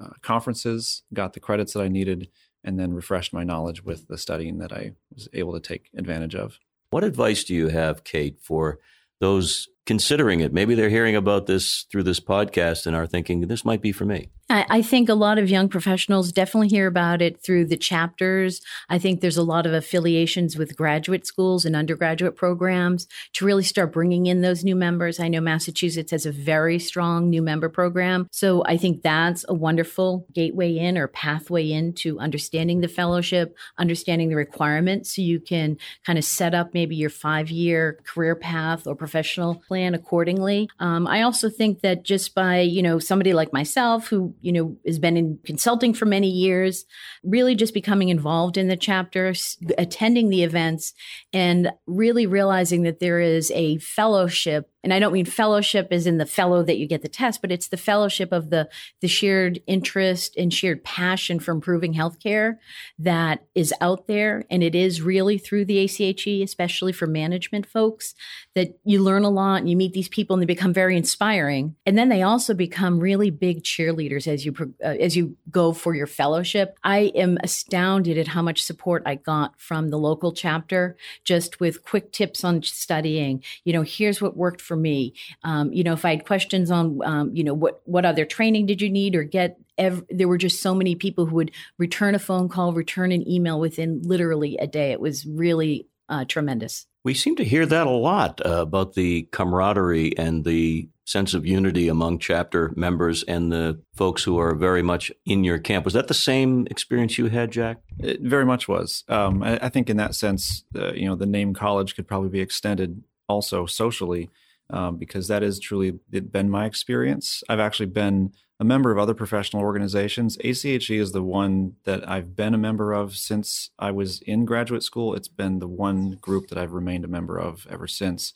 uh, 0.00 0.10
conferences, 0.20 1.02
got 1.12 1.32
the 1.32 1.40
credits 1.40 1.72
that 1.72 1.80
I 1.82 1.88
needed, 1.88 2.28
and 2.62 2.78
then 2.78 2.92
refreshed 2.92 3.32
my 3.32 3.44
knowledge 3.44 3.82
with 3.82 4.08
the 4.08 4.18
studying 4.18 4.58
that 4.58 4.72
I 4.72 4.92
was 5.14 5.28
able 5.32 5.54
to 5.54 5.60
take 5.60 5.88
advantage 5.96 6.34
of. 6.34 6.58
What 6.90 7.04
advice 7.04 7.44
do 7.44 7.54
you 7.54 7.68
have, 7.68 8.04
Kate, 8.04 8.38
for 8.40 8.78
those 9.20 9.68
considering 9.86 10.40
it? 10.40 10.52
Maybe 10.52 10.74
they're 10.74 10.90
hearing 10.90 11.16
about 11.16 11.46
this 11.46 11.86
through 11.90 12.04
this 12.04 12.20
podcast 12.20 12.86
and 12.86 12.94
are 12.94 13.06
thinking, 13.06 13.40
this 13.40 13.64
might 13.64 13.80
be 13.80 13.92
for 13.92 14.04
me. 14.04 14.28
I, 14.50 14.80
think 14.82 15.08
a 15.08 15.14
lot 15.14 15.38
of 15.38 15.50
young 15.50 15.68
professionals 15.68 16.32
definitely 16.32 16.68
hear 16.68 16.86
about 16.86 17.20
it 17.20 17.42
through 17.42 17.66
the 17.66 17.76
chapters. 17.76 18.62
I 18.88 18.98
think 18.98 19.20
there's 19.20 19.36
a 19.36 19.42
lot 19.42 19.66
of 19.66 19.74
affiliations 19.74 20.56
with 20.56 20.76
graduate 20.76 21.26
schools 21.26 21.66
and 21.66 21.76
undergraduate 21.76 22.34
programs 22.34 23.06
to 23.34 23.44
really 23.44 23.62
start 23.62 23.92
bringing 23.92 24.26
in 24.26 24.40
those 24.40 24.64
new 24.64 24.74
members. 24.74 25.20
I 25.20 25.28
know 25.28 25.42
Massachusetts 25.42 26.12
has 26.12 26.24
a 26.24 26.32
very 26.32 26.78
strong 26.78 27.28
new 27.28 27.42
member 27.42 27.68
program. 27.68 28.26
So 28.32 28.64
I 28.64 28.78
think 28.78 29.02
that's 29.02 29.44
a 29.48 29.54
wonderful 29.54 30.26
gateway 30.32 30.78
in 30.78 30.96
or 30.96 31.08
pathway 31.08 31.70
into 31.70 32.18
understanding 32.18 32.80
the 32.80 32.88
fellowship, 32.88 33.54
understanding 33.76 34.30
the 34.30 34.36
requirements 34.36 35.14
so 35.14 35.22
you 35.22 35.40
can 35.40 35.76
kind 36.06 36.18
of 36.18 36.24
set 36.24 36.54
up 36.54 36.72
maybe 36.72 36.96
your 36.96 37.10
five 37.10 37.50
year 37.50 37.98
career 38.04 38.34
path 38.34 38.86
or 38.86 38.94
professional 38.94 39.56
plan 39.68 39.94
accordingly. 39.94 40.70
Um, 40.80 41.06
I 41.06 41.22
also 41.22 41.50
think 41.50 41.80
that 41.80 42.02
just 42.02 42.34
by, 42.34 42.60
you 42.60 42.82
know, 42.82 42.98
somebody 42.98 43.34
like 43.34 43.52
myself 43.52 44.08
who 44.08 44.34
you 44.40 44.52
know, 44.52 44.76
has 44.86 44.98
been 44.98 45.16
in 45.16 45.38
consulting 45.44 45.94
for 45.94 46.06
many 46.06 46.28
years, 46.28 46.84
really 47.22 47.54
just 47.54 47.74
becoming 47.74 48.08
involved 48.08 48.56
in 48.56 48.68
the 48.68 48.76
chapter, 48.76 49.32
attending 49.76 50.30
the 50.30 50.42
events, 50.42 50.92
and 51.32 51.70
really 51.86 52.26
realizing 52.26 52.82
that 52.82 53.00
there 53.00 53.20
is 53.20 53.50
a 53.52 53.78
fellowship 53.78 54.70
and 54.84 54.94
I 54.94 54.98
don't 54.98 55.12
mean 55.12 55.24
fellowship 55.24 55.88
as 55.90 56.06
in 56.06 56.18
the 56.18 56.26
fellow 56.26 56.62
that 56.62 56.78
you 56.78 56.86
get 56.86 57.02
the 57.02 57.08
test, 57.08 57.40
but 57.40 57.50
it's 57.50 57.68
the 57.68 57.76
fellowship 57.76 58.32
of 58.32 58.50
the 58.50 58.68
the 59.00 59.08
shared 59.08 59.60
interest 59.66 60.36
and 60.36 60.52
shared 60.52 60.84
passion 60.84 61.40
for 61.40 61.52
improving 61.52 61.94
healthcare 61.94 62.56
that 62.98 63.44
is 63.54 63.74
out 63.80 64.06
there, 64.06 64.44
and 64.50 64.62
it 64.62 64.74
is 64.74 65.02
really 65.02 65.38
through 65.38 65.64
the 65.64 65.78
ACHE, 65.78 66.42
especially 66.42 66.92
for 66.92 67.06
management 67.06 67.66
folks, 67.66 68.14
that 68.54 68.78
you 68.84 69.02
learn 69.02 69.24
a 69.24 69.30
lot 69.30 69.60
and 69.60 69.70
you 69.70 69.76
meet 69.76 69.92
these 69.92 70.08
people 70.08 70.34
and 70.34 70.42
they 70.42 70.46
become 70.46 70.72
very 70.72 70.96
inspiring, 70.96 71.74
and 71.84 71.98
then 71.98 72.08
they 72.08 72.22
also 72.22 72.54
become 72.54 73.00
really 73.00 73.30
big 73.30 73.62
cheerleaders 73.62 74.26
as 74.26 74.44
you 74.44 74.54
uh, 74.84 74.88
as 74.88 75.16
you 75.16 75.36
go 75.50 75.72
for 75.72 75.94
your 75.94 76.06
fellowship. 76.06 76.78
I 76.84 77.12
am 77.14 77.38
astounded 77.42 78.18
at 78.18 78.28
how 78.28 78.42
much 78.42 78.62
support 78.62 79.02
I 79.06 79.16
got 79.16 79.60
from 79.60 79.88
the 79.88 79.98
local 79.98 80.32
chapter, 80.32 80.96
just 81.24 81.60
with 81.60 81.82
quick 81.82 82.12
tips 82.12 82.44
on 82.44 82.62
studying. 82.62 83.42
You 83.64 83.72
know, 83.72 83.82
here's 83.82 84.20
what 84.20 84.36
worked 84.36 84.60
for 84.68 84.76
me. 84.76 85.14
Um, 85.42 85.72
you 85.72 85.82
know, 85.82 85.94
if 85.94 86.04
I 86.04 86.10
had 86.10 86.26
questions 86.26 86.70
on, 86.70 87.00
um, 87.02 87.34
you 87.34 87.42
know, 87.42 87.54
what 87.54 87.80
what 87.86 88.04
other 88.04 88.24
training 88.24 88.66
did 88.66 88.80
you 88.80 88.90
need 88.90 89.16
or 89.16 89.24
get, 89.24 89.58
ev- 89.78 90.04
there 90.10 90.28
were 90.28 90.38
just 90.38 90.62
so 90.62 90.74
many 90.74 90.94
people 90.94 91.26
who 91.26 91.36
would 91.36 91.50
return 91.78 92.14
a 92.14 92.18
phone 92.18 92.48
call, 92.48 92.72
return 92.72 93.10
an 93.10 93.28
email 93.28 93.58
within 93.58 94.02
literally 94.02 94.56
a 94.58 94.66
day. 94.66 94.92
It 94.92 95.00
was 95.00 95.26
really 95.26 95.88
uh, 96.08 96.26
tremendous. 96.26 96.86
We 97.04 97.14
seem 97.14 97.36
to 97.36 97.44
hear 97.44 97.64
that 97.64 97.86
a 97.86 97.90
lot 97.90 98.44
uh, 98.44 98.60
about 98.60 98.92
the 98.92 99.22
camaraderie 99.32 100.16
and 100.18 100.44
the 100.44 100.88
sense 101.04 101.32
of 101.32 101.46
unity 101.46 101.88
among 101.88 102.18
chapter 102.18 102.70
members 102.76 103.22
and 103.22 103.50
the 103.50 103.80
folks 103.94 104.22
who 104.22 104.38
are 104.38 104.54
very 104.54 104.82
much 104.82 105.10
in 105.24 105.42
your 105.42 105.58
camp. 105.58 105.86
Was 105.86 105.94
that 105.94 106.08
the 106.08 106.12
same 106.12 106.66
experience 106.70 107.16
you 107.16 107.26
had, 107.26 107.50
Jack? 107.50 107.78
It 107.98 108.20
very 108.20 108.44
much 108.44 108.68
was. 108.68 109.04
Um, 109.08 109.42
I, 109.42 109.58
I, 109.62 109.68
think 109.70 109.88
in 109.88 109.96
that 109.96 110.14
sense, 110.14 110.64
uh, 110.76 110.92
you 110.92 111.06
know, 111.06 111.14
the 111.14 111.24
name 111.24 111.54
college 111.54 111.96
could 111.96 112.06
probably 112.06 112.28
be 112.28 112.40
extended 112.40 113.02
also 113.26 113.64
socially 113.64 114.28
um, 114.70 114.96
because 114.96 115.28
that 115.28 115.42
is 115.42 115.58
truly 115.58 115.98
been 116.10 116.50
my 116.50 116.66
experience. 116.66 117.42
I've 117.48 117.60
actually 117.60 117.86
been 117.86 118.32
a 118.60 118.64
member 118.64 118.90
of 118.90 118.98
other 118.98 119.14
professional 119.14 119.62
organizations. 119.62 120.36
ACHE 120.42 120.98
is 120.98 121.12
the 121.12 121.22
one 121.22 121.74
that 121.84 122.08
I've 122.08 122.34
been 122.34 122.54
a 122.54 122.58
member 122.58 122.92
of 122.92 123.16
since 123.16 123.70
I 123.78 123.92
was 123.92 124.20
in 124.22 124.44
graduate 124.44 124.82
school. 124.82 125.14
It's 125.14 125.28
been 125.28 125.60
the 125.60 125.68
one 125.68 126.12
group 126.20 126.48
that 126.48 126.58
I've 126.58 126.72
remained 126.72 127.04
a 127.04 127.08
member 127.08 127.38
of 127.38 127.66
ever 127.70 127.86
since. 127.86 128.34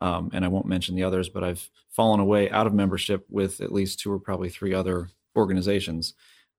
Um, 0.00 0.30
and 0.34 0.44
I 0.44 0.48
won't 0.48 0.66
mention 0.66 0.96
the 0.96 1.04
others, 1.04 1.28
but 1.28 1.42
I've 1.42 1.70
fallen 1.90 2.20
away 2.20 2.50
out 2.50 2.66
of 2.66 2.74
membership 2.74 3.24
with 3.30 3.60
at 3.60 3.72
least 3.72 4.00
two 4.00 4.12
or 4.12 4.18
probably 4.18 4.50
three 4.50 4.74
other 4.74 5.08
organizations. 5.34 6.14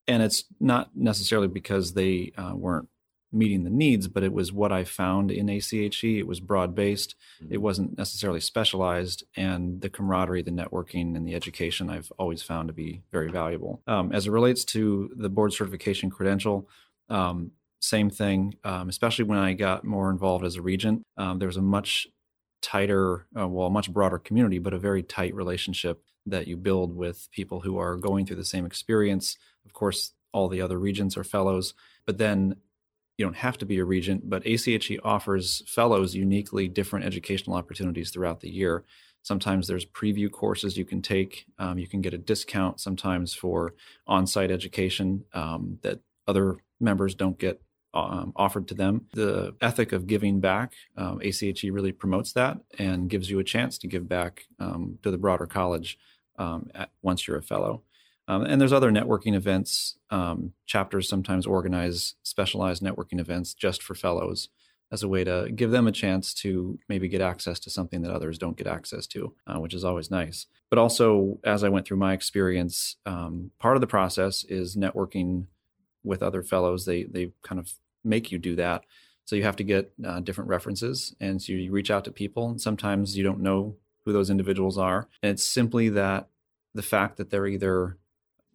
And 0.08 0.24
it's 0.24 0.46
not 0.60 0.90
necessarily 0.96 1.48
because 1.48 1.94
they 1.94 2.32
uh, 2.38 2.54
weren't 2.56 2.90
meeting 3.32 3.64
the 3.64 3.70
needs, 3.70 4.08
but 4.08 4.24
it 4.24 4.34
was 4.34 4.52
what 4.52 4.72
I 4.72 4.84
found 4.84 5.32
in 5.32 5.50
ACHE. 5.50 6.20
It 6.20 6.28
was 6.28 6.40
broad 6.40 6.74
based, 6.74 7.16
mm-hmm. 7.44 7.54
it 7.54 7.62
wasn't 7.62 7.98
necessarily 7.98 8.40
specialized, 8.40 9.24
and 9.36 9.82
the 9.82 9.90
camaraderie, 9.90 10.44
the 10.44 10.52
networking, 10.52 11.16
and 11.16 11.28
the 11.28 11.36
education 11.36 11.90
I've 11.90 12.12
always 12.18 12.42
found 12.42 12.70
to 12.70 12.74
be 12.74 13.02
very 13.12 13.30
valuable. 13.30 13.82
Um, 13.88 14.12
as 14.12 14.28
it 14.28 14.32
relates 14.32 14.64
to 14.66 15.12
the 15.16 15.30
board 15.30 15.54
certification 15.54 16.10
credential, 16.10 16.70
um, 17.10 17.52
same 17.82 18.10
thing, 18.10 18.56
um, 18.64 18.90
especially 18.90 19.26
when 19.26 19.38
I 19.38 19.54
got 19.54 19.84
more 19.84 20.10
involved 20.10 20.46
as 20.46 20.56
a 20.56 20.62
regent. 20.62 21.04
Um, 21.18 21.40
there 21.40 21.48
was 21.48 21.58
a 21.58 21.62
much 21.62 22.08
tighter, 22.62 23.28
uh, 23.40 23.48
well, 23.48 23.68
a 23.68 23.70
much 23.70 23.92
broader 23.92 24.18
community, 24.18 24.60
but 24.60 24.74
a 24.74 24.80
very 24.80 25.04
tight 25.04 25.36
relationship 25.36 26.02
that 26.26 26.48
you 26.48 26.58
build 26.58 26.96
with 26.96 27.28
people 27.32 27.62
who 27.62 27.78
are 27.78 27.96
going 27.96 28.26
through 28.26 28.38
the 28.38 28.46
same 28.46 28.66
experience. 28.66 29.38
Of 29.66 29.74
course, 29.74 30.14
all 30.32 30.48
the 30.48 30.62
other 30.62 30.80
regents 30.80 31.16
are 31.16 31.24
fellows, 31.24 31.76
but 32.06 32.18
then 32.18 32.56
you 33.18 33.26
don't 33.26 33.36
have 33.36 33.58
to 33.60 33.66
be 33.66 33.80
a 33.80 33.86
regent, 33.86 34.30
but 34.30 34.46
ACHE 34.46 35.00
offers 35.04 35.64
fellows 35.68 36.16
uniquely 36.16 36.68
different 36.68 37.06
educational 37.06 37.56
opportunities 37.56 38.12
throughout 38.12 38.42
the 38.42 38.50
year. 38.50 38.84
Sometimes 39.24 39.68
there's 39.68 39.86
preview 39.86 40.30
courses 40.30 40.78
you 40.78 40.86
can 40.86 41.02
take. 41.02 41.46
Um, 41.58 41.80
you 41.80 41.88
can 41.88 42.02
get 42.02 42.14
a 42.14 42.18
discount 42.18 42.80
sometimes 42.80 43.34
for 43.34 43.74
on 44.06 44.28
site 44.28 44.52
education 44.52 45.24
um, 45.34 45.80
that 45.82 46.00
other 46.28 46.58
members 46.80 47.16
don't 47.16 47.40
get 47.40 47.62
um, 47.94 48.34
offered 48.36 48.68
to 48.68 48.74
them. 48.74 49.06
The 49.14 49.56
ethic 49.62 49.94
of 49.94 50.06
giving 50.06 50.42
back, 50.42 50.74
um, 50.98 51.22
ACHE 51.24 51.72
really 51.72 51.94
promotes 51.94 52.34
that 52.34 52.58
and 52.78 53.10
gives 53.10 53.30
you 53.30 53.40
a 53.40 53.44
chance 53.44 53.78
to 53.80 53.88
give 53.88 54.08
back 54.10 54.46
um, 54.60 55.00
to 55.02 55.10
the 55.10 55.18
broader 55.18 55.48
college 55.48 55.98
um, 56.38 56.70
at, 56.76 56.90
once 57.02 57.26
you're 57.26 57.38
a 57.38 57.42
fellow. 57.42 57.84
Um, 58.28 58.44
and 58.44 58.60
there's 58.60 58.74
other 58.74 58.92
networking 58.92 59.36
events. 59.36 59.98
Um, 60.10 60.54
chapters 60.66 61.08
sometimes 61.08 61.46
organize 61.46 62.16
specialized 62.24 62.82
networking 62.82 63.20
events 63.20 63.54
just 63.54 63.84
for 63.84 63.96
fellows 63.96 64.50
as 64.92 65.04
a 65.04 65.08
way 65.08 65.24
to 65.24 65.50
give 65.54 65.72
them 65.72 65.88
a 65.88 65.92
chance 65.92 66.34
to 66.34 66.80
maybe 66.88 67.08
get 67.08 67.22
access 67.22 67.60
to 67.60 67.70
something 67.70 68.02
that 68.02 68.12
others 68.14 68.38
don't 68.38 68.58
get 68.58 68.68
access 68.68 69.08
to, 69.08 69.34
uh, 69.48 69.60
which 69.60 69.74
is 69.74 69.84
always 69.84 70.12
nice. 70.12 70.46
But 70.70 70.80
also, 70.80 71.40
as 71.44 71.64
I 71.64 71.70
went 71.70 71.88
through 71.88 71.98
my 71.98 72.14
experience, 72.14 72.98
um, 73.06 73.52
part 73.60 73.78
of 73.78 73.82
the 73.82 73.88
process 73.88 74.44
is 74.44 74.76
networking 74.76 75.48
with 76.04 76.22
other 76.22 76.44
fellows. 76.44 76.86
They 76.86 77.04
they 77.04 77.32
kind 77.42 77.60
of 77.60 77.74
make 78.04 78.32
you 78.32 78.38
do 78.38 78.56
that. 78.56 78.86
So 79.26 79.36
you 79.36 79.44
have 79.44 79.56
to 79.56 79.64
get 79.64 79.92
uh, 80.06 80.20
different 80.20 80.50
references, 80.50 81.16
and 81.20 81.42
so 81.42 81.54
you 81.54 81.72
reach 81.72 81.90
out 81.90 82.06
to 82.06 82.12
people. 82.12 82.50
And 82.50 82.62
sometimes 82.62 83.18
you 83.18 83.24
don't 83.24 83.40
know 83.40 83.76
who 84.06 84.14
those 84.14 84.30
individuals 84.30 84.78
are. 84.78 85.08
And 85.24 85.32
it's 85.32 85.44
simply 85.44 85.90
that 85.90 86.28
the 86.76 86.84
fact 86.84 87.18
that 87.18 87.32
they're 87.32 87.48
either 87.48 87.98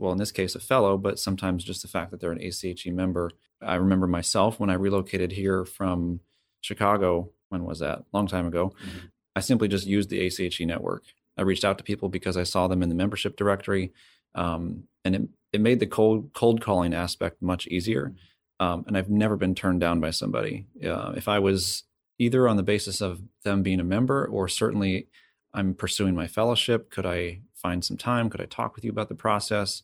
well, 0.01 0.13
in 0.13 0.19
this 0.19 0.33
case, 0.33 0.55
a 0.55 0.61
fellow, 0.61 0.97
but 0.97 1.19
sometimes 1.19 1.63
just 1.63 1.83
the 1.83 1.89
fact 1.89 2.11
that 2.11 2.21
they're 2.21 2.33
an 2.33 2.41
ACHE 2.41 2.91
member. 2.91 3.31
I 3.61 3.75
remember 3.75 4.07
myself 4.07 4.59
when 4.59 4.71
I 4.71 4.75
relocated 4.75 5.33
here 5.33 5.67
from 5.67 6.21
Chicago, 6.63 7.31
when 7.51 7.65
was 7.65 7.81
that? 7.81 8.05
Long 8.13 8.27
time 8.27 8.47
ago. 8.47 8.73
Mm-hmm. 8.83 9.07
I 9.37 9.41
simply 9.41 9.69
just 9.69 9.87
used 9.87 10.09
the 10.09 10.27
ACHE 10.27 10.65
network. 10.65 11.05
I 11.37 11.43
reached 11.43 11.67
out 11.67 11.77
to 11.79 11.85
people 11.85 12.09
because 12.09 12.39
I 12.39 12.45
saw 12.45 12.67
them 12.67 12.83
in 12.83 12.89
the 12.89 12.95
membership 12.95 13.37
directory. 13.37 13.93
Um, 14.35 14.85
and 15.05 15.15
it, 15.15 15.23
it 15.53 15.61
made 15.61 15.81
the 15.81 15.87
cold, 15.87 16.33
cold 16.33 16.63
calling 16.63 16.95
aspect 16.95 17.43
much 17.43 17.67
easier. 17.67 18.07
Mm-hmm. 18.07 18.67
Um, 18.67 18.85
and 18.87 18.97
I've 18.97 19.11
never 19.11 19.37
been 19.37 19.55
turned 19.55 19.81
down 19.81 20.01
by 20.01 20.11
somebody. 20.11 20.67
Uh, 20.83 21.13
if 21.15 21.29
I 21.29 21.39
was 21.39 21.85
either 22.19 22.49
on 22.49 22.57
the 22.57 22.63
basis 22.63 23.03
of 23.03 23.21
them 23.45 23.63
being 23.63 23.81
a 23.81 23.85
member 23.85 24.27
or 24.27 24.49
certainly 24.49 25.09
I'm 25.53 25.75
pursuing 25.75 26.15
my 26.15 26.27
fellowship, 26.27 26.91
could 26.91 27.07
I 27.07 27.41
find 27.55 27.85
some 27.85 27.97
time? 27.97 28.31
Could 28.31 28.41
I 28.41 28.47
talk 28.47 28.75
with 28.75 28.85
you 28.85 28.91
about 28.91 29.09
the 29.09 29.15
process? 29.15 29.83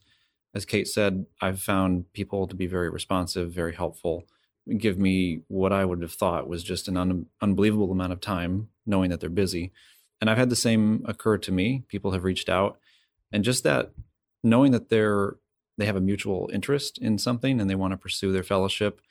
As 0.56 0.64
Kate 0.64 0.88
said, 0.88 1.26
I've 1.42 1.60
found 1.60 2.10
people 2.14 2.46
to 2.46 2.56
be 2.56 2.66
very 2.66 2.88
responsive, 2.88 3.52
very 3.52 3.74
helpful, 3.74 4.24
give 4.78 4.98
me 4.98 5.40
what 5.48 5.70
I 5.70 5.84
would 5.84 6.00
have 6.00 6.14
thought 6.14 6.48
was 6.48 6.62
just 6.62 6.88
an 6.88 6.96
un- 6.96 7.26
unbelievable 7.42 7.92
amount 7.92 8.14
of 8.14 8.22
time, 8.22 8.70
knowing 8.86 9.10
that 9.10 9.20
they're 9.20 9.28
busy. 9.28 9.70
And 10.18 10.30
I've 10.30 10.38
had 10.38 10.48
the 10.48 10.56
same 10.56 11.04
occur 11.06 11.36
to 11.36 11.52
me. 11.52 11.84
People 11.88 12.12
have 12.12 12.24
reached 12.24 12.48
out, 12.48 12.78
and 13.30 13.44
just 13.44 13.64
that 13.64 13.92
knowing 14.42 14.72
that 14.72 14.88
they're 14.88 15.36
they 15.76 15.84
have 15.84 15.96
a 15.96 16.00
mutual 16.00 16.48
interest 16.50 16.96
in 16.96 17.18
something 17.18 17.60
and 17.60 17.68
they 17.68 17.74
want 17.74 17.92
to 17.92 17.98
pursue 17.98 18.32
their 18.32 18.42
fellowship, 18.42 19.02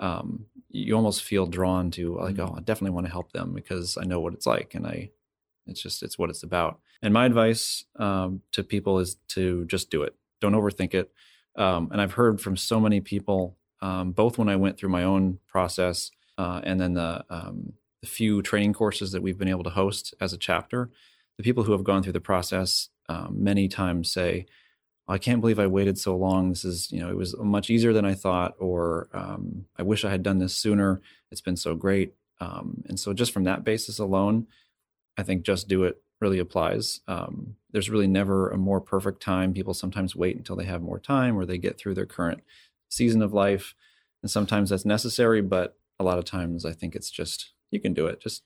um, 0.00 0.46
you 0.70 0.96
almost 0.96 1.22
feel 1.22 1.44
drawn 1.44 1.90
to 1.90 2.16
like, 2.16 2.36
mm-hmm. 2.36 2.54
oh, 2.54 2.56
I 2.56 2.60
definitely 2.60 2.94
want 2.94 3.04
to 3.04 3.12
help 3.12 3.32
them 3.32 3.52
because 3.52 3.98
I 4.00 4.06
know 4.06 4.20
what 4.20 4.32
it's 4.32 4.46
like, 4.46 4.74
and 4.74 4.86
I 4.86 5.10
it's 5.66 5.82
just 5.82 6.02
it's 6.02 6.18
what 6.18 6.30
it's 6.30 6.42
about. 6.42 6.80
And 7.02 7.12
my 7.12 7.26
advice 7.26 7.84
um, 7.96 8.40
to 8.52 8.64
people 8.64 9.00
is 9.00 9.18
to 9.28 9.66
just 9.66 9.90
do 9.90 10.02
it. 10.02 10.16
Don't 10.44 10.52
overthink 10.52 10.92
it. 10.92 11.10
Um, 11.56 11.88
and 11.90 12.02
I've 12.02 12.12
heard 12.12 12.38
from 12.38 12.54
so 12.58 12.78
many 12.78 13.00
people, 13.00 13.56
um, 13.80 14.12
both 14.12 14.36
when 14.36 14.50
I 14.50 14.56
went 14.56 14.76
through 14.76 14.90
my 14.90 15.02
own 15.02 15.38
process 15.46 16.10
uh, 16.36 16.60
and 16.62 16.78
then 16.78 16.92
the, 16.92 17.24
um, 17.30 17.72
the 18.02 18.06
few 18.06 18.42
training 18.42 18.74
courses 18.74 19.12
that 19.12 19.22
we've 19.22 19.38
been 19.38 19.48
able 19.48 19.64
to 19.64 19.70
host 19.70 20.12
as 20.20 20.34
a 20.34 20.36
chapter. 20.36 20.90
The 21.38 21.42
people 21.42 21.64
who 21.64 21.72
have 21.72 21.82
gone 21.82 22.02
through 22.02 22.12
the 22.12 22.20
process 22.20 22.90
um, 23.08 23.36
many 23.38 23.68
times 23.68 24.12
say, 24.12 24.44
I 25.08 25.16
can't 25.16 25.40
believe 25.40 25.58
I 25.58 25.66
waited 25.66 25.96
so 25.96 26.14
long. 26.14 26.50
This 26.50 26.66
is, 26.66 26.92
you 26.92 27.00
know, 27.00 27.08
it 27.08 27.16
was 27.16 27.34
much 27.38 27.70
easier 27.70 27.94
than 27.94 28.04
I 28.04 28.12
thought, 28.12 28.54
or 28.58 29.08
um, 29.14 29.64
I 29.78 29.82
wish 29.82 30.04
I 30.04 30.10
had 30.10 30.22
done 30.22 30.38
this 30.40 30.54
sooner. 30.54 31.00
It's 31.30 31.40
been 31.40 31.56
so 31.56 31.74
great. 31.74 32.12
Um, 32.40 32.82
and 32.86 33.00
so, 33.00 33.14
just 33.14 33.32
from 33.32 33.44
that 33.44 33.64
basis 33.64 33.98
alone, 33.98 34.46
I 35.16 35.22
think 35.22 35.44
just 35.44 35.68
do 35.68 35.84
it 35.84 36.02
really 36.20 36.38
applies. 36.38 37.00
Um, 37.06 37.56
there's 37.72 37.90
really 37.90 38.06
never 38.06 38.48
a 38.48 38.56
more 38.56 38.80
perfect 38.80 39.20
time. 39.20 39.52
People 39.52 39.74
sometimes 39.74 40.16
wait 40.16 40.36
until 40.36 40.56
they 40.56 40.64
have 40.64 40.82
more 40.82 40.98
time 40.98 41.36
or 41.36 41.44
they 41.44 41.58
get 41.58 41.78
through 41.78 41.94
their 41.94 42.06
current 42.06 42.42
season 42.88 43.22
of 43.22 43.32
life. 43.32 43.74
And 44.22 44.30
sometimes 44.30 44.70
that's 44.70 44.84
necessary, 44.84 45.42
but 45.42 45.76
a 45.98 46.04
lot 46.04 46.18
of 46.18 46.24
times 46.24 46.64
I 46.64 46.72
think 46.72 46.94
it's 46.94 47.10
just, 47.10 47.52
you 47.70 47.80
can 47.80 47.92
do 47.92 48.06
it. 48.06 48.20
Just 48.20 48.42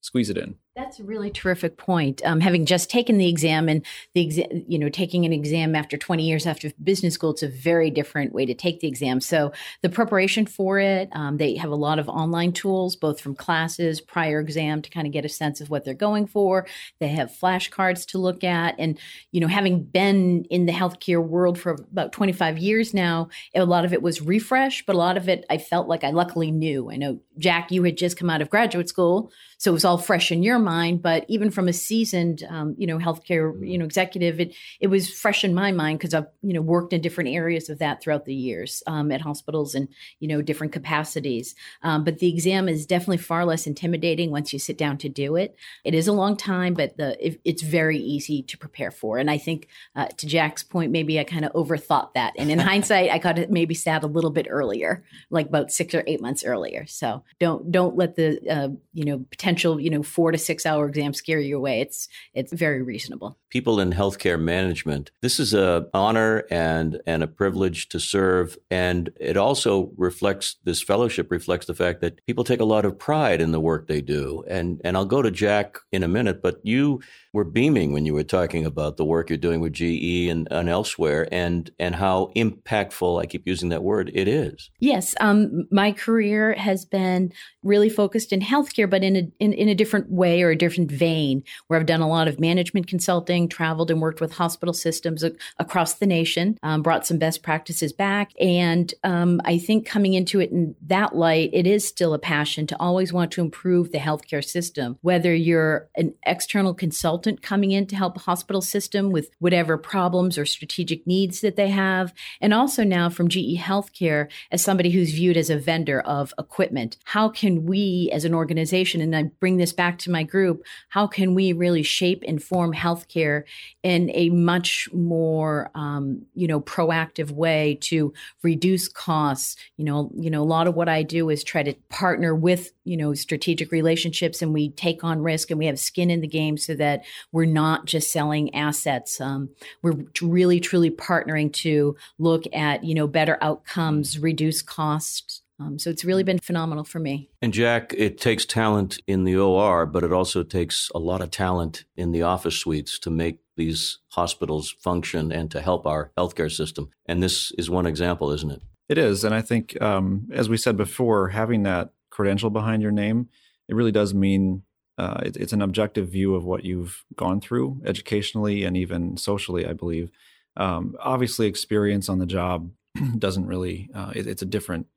squeeze 0.00 0.30
it 0.30 0.38
in. 0.38 0.56
That's 0.78 1.00
a 1.00 1.04
really 1.04 1.28
terrific 1.28 1.76
point. 1.76 2.22
Um, 2.24 2.38
having 2.38 2.64
just 2.64 2.88
taken 2.88 3.18
the 3.18 3.28
exam 3.28 3.68
and 3.68 3.84
the 4.14 4.46
you 4.68 4.78
know, 4.78 4.88
taking 4.88 5.24
an 5.24 5.32
exam 5.32 5.74
after 5.74 5.96
20 5.96 6.22
years 6.22 6.46
after 6.46 6.70
business 6.80 7.14
school, 7.14 7.32
it's 7.32 7.42
a 7.42 7.48
very 7.48 7.90
different 7.90 8.32
way 8.32 8.46
to 8.46 8.54
take 8.54 8.78
the 8.78 8.86
exam. 8.86 9.20
So 9.20 9.50
the 9.82 9.88
preparation 9.88 10.46
for 10.46 10.78
it, 10.78 11.08
um, 11.10 11.38
they 11.38 11.56
have 11.56 11.72
a 11.72 11.74
lot 11.74 11.98
of 11.98 12.08
online 12.08 12.52
tools, 12.52 12.94
both 12.94 13.20
from 13.20 13.34
classes, 13.34 14.00
prior 14.00 14.38
exam 14.38 14.80
to 14.82 14.88
kind 14.88 15.04
of 15.04 15.12
get 15.12 15.24
a 15.24 15.28
sense 15.28 15.60
of 15.60 15.68
what 15.68 15.84
they're 15.84 15.94
going 15.94 16.28
for. 16.28 16.64
They 17.00 17.08
have 17.08 17.32
flashcards 17.32 18.06
to 18.10 18.18
look 18.18 18.44
at. 18.44 18.76
And, 18.78 19.00
you 19.32 19.40
know, 19.40 19.48
having 19.48 19.82
been 19.82 20.44
in 20.44 20.66
the 20.66 20.72
healthcare 20.72 21.26
world 21.26 21.58
for 21.58 21.72
about 21.72 22.12
25 22.12 22.56
years 22.56 22.94
now, 22.94 23.30
a 23.52 23.64
lot 23.64 23.84
of 23.84 23.92
it 23.92 24.00
was 24.00 24.22
refresh, 24.22 24.86
but 24.86 24.94
a 24.94 24.98
lot 24.98 25.16
of 25.16 25.28
it 25.28 25.44
I 25.50 25.58
felt 25.58 25.88
like 25.88 26.04
I 26.04 26.10
luckily 26.10 26.52
knew. 26.52 26.88
I 26.88 26.94
know, 26.98 27.18
Jack, 27.36 27.72
you 27.72 27.82
had 27.82 27.98
just 27.98 28.16
come 28.16 28.30
out 28.30 28.42
of 28.42 28.48
graduate 28.48 28.88
school. 28.88 29.32
So 29.58 29.72
it 29.72 29.74
was 29.74 29.84
all 29.84 29.98
fresh 29.98 30.30
in 30.30 30.44
your 30.44 30.60
mind 30.60 30.67
mind, 30.68 31.00
but 31.00 31.24
even 31.28 31.50
from 31.50 31.66
a 31.66 31.72
seasoned, 31.72 32.44
um, 32.50 32.74
you 32.76 32.86
know, 32.86 32.98
healthcare, 32.98 33.46
you 33.66 33.78
know, 33.78 33.86
executive, 33.86 34.38
it 34.38 34.54
it 34.80 34.88
was 34.88 35.10
fresh 35.10 35.42
in 35.42 35.54
my 35.54 35.72
mind 35.72 35.98
because 35.98 36.12
I've 36.12 36.26
you 36.42 36.52
know 36.52 36.60
worked 36.60 36.92
in 36.92 37.00
different 37.00 37.30
areas 37.30 37.70
of 37.70 37.78
that 37.78 38.02
throughout 38.02 38.26
the 38.26 38.34
years 38.34 38.82
um, 38.86 39.10
at 39.10 39.22
hospitals 39.22 39.74
and 39.74 39.88
you 40.20 40.28
know 40.28 40.42
different 40.42 40.72
capacities. 40.74 41.54
Um, 41.82 42.04
but 42.04 42.18
the 42.18 42.28
exam 42.28 42.68
is 42.68 42.86
definitely 42.86 43.18
far 43.18 43.46
less 43.46 43.66
intimidating 43.66 44.30
once 44.30 44.52
you 44.52 44.58
sit 44.58 44.76
down 44.76 44.98
to 44.98 45.08
do 45.08 45.36
it. 45.36 45.56
It 45.84 45.94
is 45.94 46.06
a 46.06 46.12
long 46.12 46.36
time, 46.36 46.74
but 46.74 46.96
the 46.98 47.08
it, 47.26 47.40
it's 47.44 47.62
very 47.62 47.98
easy 47.98 48.42
to 48.42 48.58
prepare 48.58 48.90
for. 48.90 49.18
And 49.18 49.30
I 49.30 49.38
think 49.38 49.68
uh, 49.96 50.08
to 50.18 50.26
Jack's 50.26 50.62
point, 50.62 50.92
maybe 50.92 51.18
I 51.18 51.24
kind 51.24 51.46
of 51.46 51.52
overthought 51.52 52.12
that, 52.14 52.34
and 52.36 52.50
in 52.50 52.58
hindsight, 52.70 53.10
I 53.10 53.18
got 53.18 53.38
it 53.38 53.50
maybe 53.50 53.74
sat 53.74 54.04
a 54.04 54.06
little 54.06 54.30
bit 54.30 54.46
earlier, 54.50 55.02
like 55.30 55.46
about 55.46 55.72
six 55.72 55.94
or 55.94 56.04
eight 56.06 56.20
months 56.20 56.44
earlier. 56.44 56.84
So 56.86 57.24
don't 57.40 57.72
don't 57.72 57.96
let 57.96 58.16
the 58.16 58.38
uh, 58.50 58.68
you 58.92 59.06
know 59.06 59.24
potential 59.30 59.80
you 59.80 59.88
know 59.88 60.02
four 60.02 60.30
to 60.30 60.38
six 60.38 60.57
hour 60.66 60.88
exam 60.88 61.14
scare 61.14 61.40
you 61.40 61.56
away. 61.56 61.80
It's 61.80 62.08
it's 62.34 62.52
very 62.52 62.82
reasonable. 62.82 63.38
People 63.50 63.80
in 63.80 63.92
healthcare 63.92 64.40
management, 64.40 65.10
this 65.22 65.40
is 65.40 65.54
a 65.54 65.86
honor 65.94 66.44
and 66.50 67.00
and 67.06 67.22
a 67.22 67.26
privilege 67.26 67.88
to 67.90 68.00
serve, 68.00 68.58
and 68.70 69.10
it 69.20 69.36
also 69.36 69.92
reflects 69.96 70.56
this 70.64 70.82
fellowship 70.82 71.30
reflects 71.30 71.66
the 71.66 71.74
fact 71.74 72.00
that 72.00 72.24
people 72.26 72.44
take 72.44 72.60
a 72.60 72.64
lot 72.64 72.84
of 72.84 72.98
pride 72.98 73.40
in 73.40 73.52
the 73.52 73.60
work 73.60 73.86
they 73.86 74.00
do. 74.00 74.44
And 74.48 74.80
and 74.84 74.96
I'll 74.96 75.04
go 75.04 75.22
to 75.22 75.30
Jack 75.30 75.78
in 75.92 76.02
a 76.02 76.08
minute, 76.08 76.42
but 76.42 76.60
you 76.62 77.00
were 77.32 77.44
beaming 77.44 77.92
when 77.92 78.06
you 78.06 78.14
were 78.14 78.24
talking 78.24 78.64
about 78.64 78.96
the 78.96 79.04
work 79.04 79.28
you're 79.28 79.36
doing 79.36 79.60
with 79.60 79.74
GE 79.74 80.28
and, 80.28 80.48
and 80.50 80.68
elsewhere, 80.68 81.28
and 81.30 81.70
and 81.78 81.94
how 81.94 82.30
impactful 82.34 83.20
I 83.20 83.26
keep 83.26 83.46
using 83.46 83.68
that 83.68 83.82
word 83.82 84.10
it 84.14 84.26
is. 84.26 84.70
Yes, 84.80 85.14
um, 85.20 85.66
my 85.70 85.92
career 85.92 86.54
has 86.54 86.84
been 86.84 87.32
really 87.62 87.90
focused 87.90 88.32
in 88.32 88.40
healthcare, 88.40 88.88
but 88.88 89.04
in 89.04 89.16
a 89.16 89.30
in, 89.38 89.52
in 89.52 89.68
a 89.68 89.74
different 89.74 90.10
way 90.10 90.42
or 90.42 90.50
a 90.50 90.56
different 90.56 90.90
vein, 90.90 91.42
where 91.66 91.78
I've 91.78 91.86
done 91.86 92.00
a 92.00 92.08
lot 92.08 92.28
of 92.28 92.40
management 92.40 92.86
consulting, 92.86 93.48
traveled 93.48 93.90
and 93.90 94.00
worked 94.00 94.20
with 94.20 94.32
hospital 94.32 94.72
systems 94.72 95.22
a- 95.22 95.32
across 95.58 95.94
the 95.94 96.06
nation, 96.06 96.58
um, 96.62 96.82
brought 96.82 97.06
some 97.06 97.18
best 97.18 97.42
practices 97.42 97.92
back, 97.92 98.32
and 98.40 98.94
um, 99.04 99.40
I 99.44 99.58
think 99.58 99.86
coming 99.86 100.14
into 100.14 100.40
it 100.40 100.50
in 100.50 100.74
that 100.86 101.14
light, 101.14 101.50
it 101.52 101.66
is 101.66 101.86
still 101.86 102.14
a 102.14 102.18
passion 102.18 102.66
to 102.68 102.76
always 102.80 103.12
want 103.12 103.32
to 103.32 103.42
improve 103.42 103.92
the 103.92 103.98
healthcare 103.98 104.44
system. 104.44 104.98
Whether 105.02 105.34
you're 105.34 105.88
an 105.94 106.14
external 106.24 106.72
consultant 106.72 107.17
coming 107.42 107.72
in 107.72 107.86
to 107.86 107.96
help 107.96 108.16
a 108.16 108.20
hospital 108.20 108.60
system 108.60 109.10
with 109.10 109.30
whatever 109.38 109.76
problems 109.76 110.38
or 110.38 110.46
strategic 110.46 111.06
needs 111.06 111.40
that 111.40 111.56
they 111.56 111.68
have, 111.68 112.12
and 112.40 112.54
also 112.54 112.84
now 112.84 113.08
from 113.08 113.28
GE 113.28 113.58
Healthcare 113.58 114.28
as 114.50 114.62
somebody 114.62 114.90
who's 114.90 115.12
viewed 115.12 115.36
as 115.36 115.50
a 115.50 115.58
vendor 115.58 116.00
of 116.00 116.32
equipment. 116.38 116.96
How 117.04 117.28
can 117.28 117.64
we 117.64 118.10
as 118.12 118.24
an 118.24 118.34
organization, 118.34 119.00
and 119.00 119.14
I 119.14 119.24
bring 119.24 119.56
this 119.56 119.72
back 119.72 119.98
to 120.00 120.10
my 120.10 120.22
group, 120.22 120.62
how 120.88 121.06
can 121.06 121.34
we 121.34 121.52
really 121.52 121.82
shape 121.82 122.24
and 122.26 122.42
form 122.42 122.72
healthcare 122.72 123.44
in 123.82 124.10
a 124.14 124.30
much 124.30 124.88
more, 124.92 125.70
um, 125.74 126.22
you 126.34 126.46
know, 126.46 126.60
proactive 126.60 127.30
way 127.30 127.78
to 127.82 128.12
reduce 128.42 128.88
costs? 128.88 129.56
You 129.76 129.84
know, 129.84 130.10
you 130.16 130.30
know, 130.30 130.42
a 130.42 130.44
lot 130.44 130.66
of 130.66 130.74
what 130.74 130.88
I 130.88 131.02
do 131.02 131.30
is 131.30 131.44
try 131.44 131.62
to 131.62 131.74
partner 131.88 132.34
with, 132.34 132.72
you 132.84 132.96
know, 132.96 133.14
strategic 133.14 133.72
relationships, 133.72 134.42
and 134.42 134.52
we 134.52 134.70
take 134.70 135.04
on 135.04 135.22
risk 135.22 135.50
and 135.50 135.58
we 135.58 135.66
have 135.66 135.78
skin 135.78 136.10
in 136.10 136.20
the 136.20 136.28
game 136.28 136.56
so 136.56 136.74
that 136.74 137.04
we're 137.32 137.44
not 137.44 137.86
just 137.86 138.12
selling 138.12 138.54
assets. 138.54 139.20
Um, 139.20 139.50
we're 139.82 140.04
really, 140.22 140.60
truly 140.60 140.90
partnering 140.90 141.52
to 141.54 141.96
look 142.18 142.44
at, 142.52 142.84
you 142.84 142.94
know, 142.94 143.06
better 143.06 143.38
outcomes, 143.40 144.18
reduce 144.18 144.62
costs. 144.62 145.42
Um, 145.60 145.78
so 145.78 145.90
it's 145.90 146.04
really 146.04 146.22
been 146.22 146.38
phenomenal 146.38 146.84
for 146.84 147.00
me. 147.00 147.30
And 147.42 147.52
Jack, 147.52 147.92
it 147.96 148.18
takes 148.18 148.44
talent 148.44 149.00
in 149.06 149.24
the 149.24 149.36
OR, 149.36 149.86
but 149.86 150.04
it 150.04 150.12
also 150.12 150.44
takes 150.44 150.88
a 150.94 150.98
lot 150.98 151.20
of 151.20 151.30
talent 151.30 151.84
in 151.96 152.12
the 152.12 152.22
office 152.22 152.56
suites 152.56 152.98
to 153.00 153.10
make 153.10 153.40
these 153.56 153.98
hospitals 154.10 154.70
function 154.70 155.32
and 155.32 155.50
to 155.50 155.60
help 155.60 155.86
our 155.86 156.12
healthcare 156.16 156.50
system. 156.50 156.90
And 157.06 157.22
this 157.22 157.50
is 157.58 157.68
one 157.68 157.86
example, 157.86 158.30
isn't 158.30 158.52
it? 158.52 158.62
It 158.88 158.98
is. 158.98 159.24
And 159.24 159.34
I 159.34 159.42
think, 159.42 159.80
um, 159.82 160.28
as 160.32 160.48
we 160.48 160.56
said 160.56 160.76
before, 160.76 161.28
having 161.28 161.64
that 161.64 161.90
credential 162.08 162.50
behind 162.50 162.82
your 162.82 162.92
name, 162.92 163.28
it 163.68 163.74
really 163.74 163.92
does 163.92 164.14
mean 164.14 164.62
uh, 164.98 165.20
it, 165.24 165.36
it's 165.36 165.52
an 165.52 165.62
objective 165.62 166.08
view 166.08 166.34
of 166.34 166.44
what 166.44 166.64
you've 166.64 167.04
gone 167.16 167.40
through 167.40 167.80
educationally 167.86 168.64
and 168.64 168.76
even 168.76 169.16
socially, 169.16 169.64
I 169.64 169.72
believe. 169.72 170.10
Um, 170.56 170.96
obviously, 171.00 171.46
experience 171.46 172.08
on 172.08 172.18
the 172.18 172.26
job 172.26 172.70
doesn't 173.18 173.46
really, 173.46 173.88
uh, 173.94 174.12
it, 174.14 174.26
it's 174.26 174.42
a 174.42 174.46
different 174.46 174.88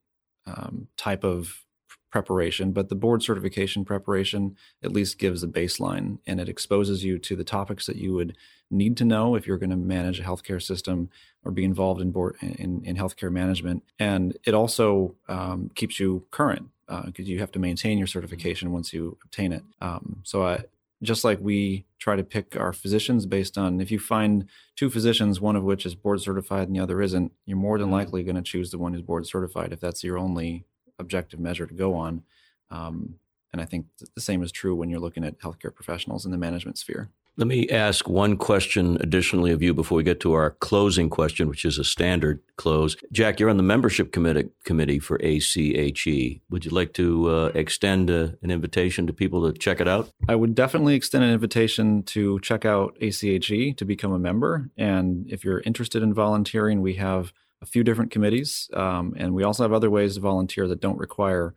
um, 0.47 0.87
type 0.97 1.23
of 1.23 1.63
preparation, 2.11 2.71
but 2.71 2.89
the 2.89 2.95
board 2.95 3.23
certification 3.23 3.85
preparation 3.85 4.57
at 4.83 4.91
least 4.91 5.17
gives 5.17 5.43
a 5.43 5.47
baseline 5.47 6.17
and 6.27 6.41
it 6.41 6.49
exposes 6.49 7.03
you 7.03 7.17
to 7.17 7.35
the 7.35 7.43
topics 7.43 7.85
that 7.85 7.95
you 7.95 8.13
would 8.13 8.35
need 8.69 8.97
to 8.97 9.05
know 9.05 9.35
if 9.35 9.47
you're 9.47 9.57
going 9.57 9.69
to 9.69 9.77
manage 9.77 10.19
a 10.19 10.23
healthcare 10.23 10.61
system 10.61 11.09
or 11.45 11.51
be 11.51 11.63
involved 11.63 12.01
in 12.01 12.11
board 12.11 12.35
in, 12.41 12.81
in 12.83 12.97
healthcare 12.97 13.31
management. 13.31 13.83
And 13.97 14.37
it 14.43 14.53
also 14.53 15.15
um, 15.29 15.71
keeps 15.73 15.99
you 15.99 16.25
current 16.31 16.69
because 17.05 17.25
uh, 17.25 17.29
you 17.29 17.39
have 17.39 17.51
to 17.51 17.59
maintain 17.59 17.97
your 17.97 18.07
certification 18.07 18.71
once 18.71 18.93
you 18.93 19.17
obtain 19.23 19.53
it. 19.53 19.63
Um, 19.79 20.21
so 20.23 20.45
I, 20.45 20.63
just 21.03 21.23
like 21.23 21.39
we 21.39 21.85
try 21.99 22.15
to 22.15 22.23
pick 22.23 22.55
our 22.55 22.73
physicians 22.73 23.25
based 23.25 23.57
on 23.57 23.81
if 23.81 23.91
you 23.91 23.99
find 23.99 24.47
two 24.75 24.89
physicians, 24.89 25.41
one 25.41 25.55
of 25.55 25.63
which 25.63 25.85
is 25.85 25.95
board 25.95 26.21
certified 26.21 26.67
and 26.67 26.75
the 26.75 26.79
other 26.79 27.01
isn't, 27.01 27.31
you're 27.45 27.57
more 27.57 27.79
than 27.79 27.89
likely 27.89 28.23
going 28.23 28.35
to 28.35 28.41
choose 28.41 28.71
the 28.71 28.77
one 28.77 28.93
who's 28.93 29.01
board 29.01 29.25
certified 29.25 29.73
if 29.73 29.79
that's 29.79 30.03
your 30.03 30.17
only 30.17 30.65
objective 30.99 31.39
measure 31.39 31.65
to 31.65 31.73
go 31.73 31.95
on. 31.95 32.23
Um, 32.69 33.15
and 33.53 33.61
I 33.61 33.65
think 33.65 33.85
the 34.15 34.21
same 34.21 34.43
is 34.43 34.51
true 34.51 34.75
when 34.75 34.89
you're 34.89 34.99
looking 34.99 35.23
at 35.23 35.39
healthcare 35.39 35.73
professionals 35.73 36.25
in 36.25 36.31
the 36.31 36.37
management 36.37 36.77
sphere. 36.77 37.09
Let 37.37 37.47
me 37.47 37.69
ask 37.69 38.09
one 38.09 38.35
question 38.35 38.97
additionally 38.99 39.51
of 39.51 39.61
you 39.61 39.73
before 39.73 39.95
we 39.95 40.03
get 40.03 40.19
to 40.19 40.33
our 40.33 40.51
closing 40.51 41.09
question, 41.09 41.47
which 41.47 41.63
is 41.63 41.77
a 41.77 41.83
standard 41.83 42.41
close. 42.57 42.97
Jack, 43.13 43.39
you're 43.39 43.49
on 43.49 43.55
the 43.55 43.63
membership 43.63 44.11
committee, 44.11 44.49
committee 44.65 44.99
for 44.99 45.17
ACHE. 45.23 46.41
Would 46.49 46.65
you 46.65 46.71
like 46.71 46.93
to 46.93 47.29
uh, 47.29 47.51
extend 47.55 48.11
uh, 48.11 48.29
an 48.41 48.51
invitation 48.51 49.07
to 49.07 49.13
people 49.13 49.49
to 49.49 49.57
check 49.57 49.79
it 49.79 49.87
out? 49.87 50.09
I 50.27 50.35
would 50.35 50.55
definitely 50.55 50.95
extend 50.95 51.23
an 51.23 51.31
invitation 51.31 52.03
to 52.03 52.37
check 52.41 52.65
out 52.65 52.97
ACHE 52.99 53.75
to 53.77 53.85
become 53.85 54.11
a 54.11 54.19
member. 54.19 54.69
And 54.77 55.25
if 55.31 55.45
you're 55.45 55.61
interested 55.61 56.03
in 56.03 56.13
volunteering, 56.13 56.81
we 56.81 56.95
have 56.95 57.31
a 57.61 57.65
few 57.65 57.83
different 57.83 58.11
committees, 58.11 58.69
um, 58.73 59.13
and 59.17 59.33
we 59.33 59.43
also 59.43 59.63
have 59.63 59.71
other 59.71 59.89
ways 59.89 60.15
to 60.15 60.19
volunteer 60.19 60.67
that 60.67 60.81
don't 60.81 60.97
require 60.97 61.53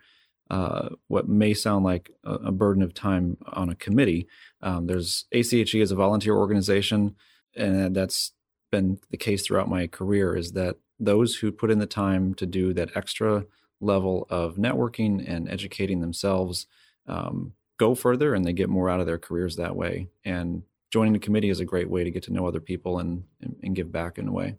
uh, 0.55 0.91
what 1.09 1.29
may 1.29 1.53
sound 1.53 1.85
like 1.85 2.13
a, 2.23 2.35
a, 2.35 2.53
burden 2.53 2.81
of 2.81 2.95
time 2.95 3.37
on 3.53 3.69
a 3.69 3.75
committee. 3.75 4.29
Um, 4.63 4.87
there's 4.87 5.25
ACHE 5.33 5.81
is 5.81 5.91
a 5.91 5.97
volunteer 5.97 6.37
organization, 6.37 7.17
and 7.57 7.93
that's 7.97 8.31
been 8.71 9.01
the 9.11 9.17
case 9.17 9.45
throughout 9.45 9.69
my 9.69 9.89
career. 9.89 10.37
Is 10.37 10.53
that 10.53 10.77
those 11.01 11.35
who 11.37 11.51
put 11.51 11.73
in 11.73 11.81
the 11.81 11.87
time 11.87 12.35
to 12.35 12.47
do 12.47 12.73
that 12.73 12.97
extra 12.97 13.47
level 13.81 14.29
of 14.31 14.55
networking 14.55 15.29
and 15.29 15.51
educating 15.51 16.01
themselves 16.01 16.69
um, 17.09 17.55
go 17.77 17.97
further, 17.97 18.33
and 18.33 18.45
they 18.45 18.53
get 18.53 18.69
more 18.69 18.89
out 18.89 19.01
of 19.01 19.07
their 19.07 19.19
careers 19.19 19.57
that 19.57 19.75
way. 19.75 20.07
And 20.25 20.63
joining 20.93 21.15
the 21.15 21.19
committee 21.19 21.51
is 21.51 21.59
a 21.59 21.65
great 21.65 21.91
way 21.91 22.05
to 22.05 22.13
get 22.13 22.23
to 22.25 22.33
know 22.33 22.47
other 22.47 22.61
people 22.61 23.01
and, 23.01 23.25
and, 23.41 23.57
and 23.61 23.75
give 23.75 23.91
back 23.91 24.19
in 24.19 24.29
a 24.29 24.33
way. 24.33 24.55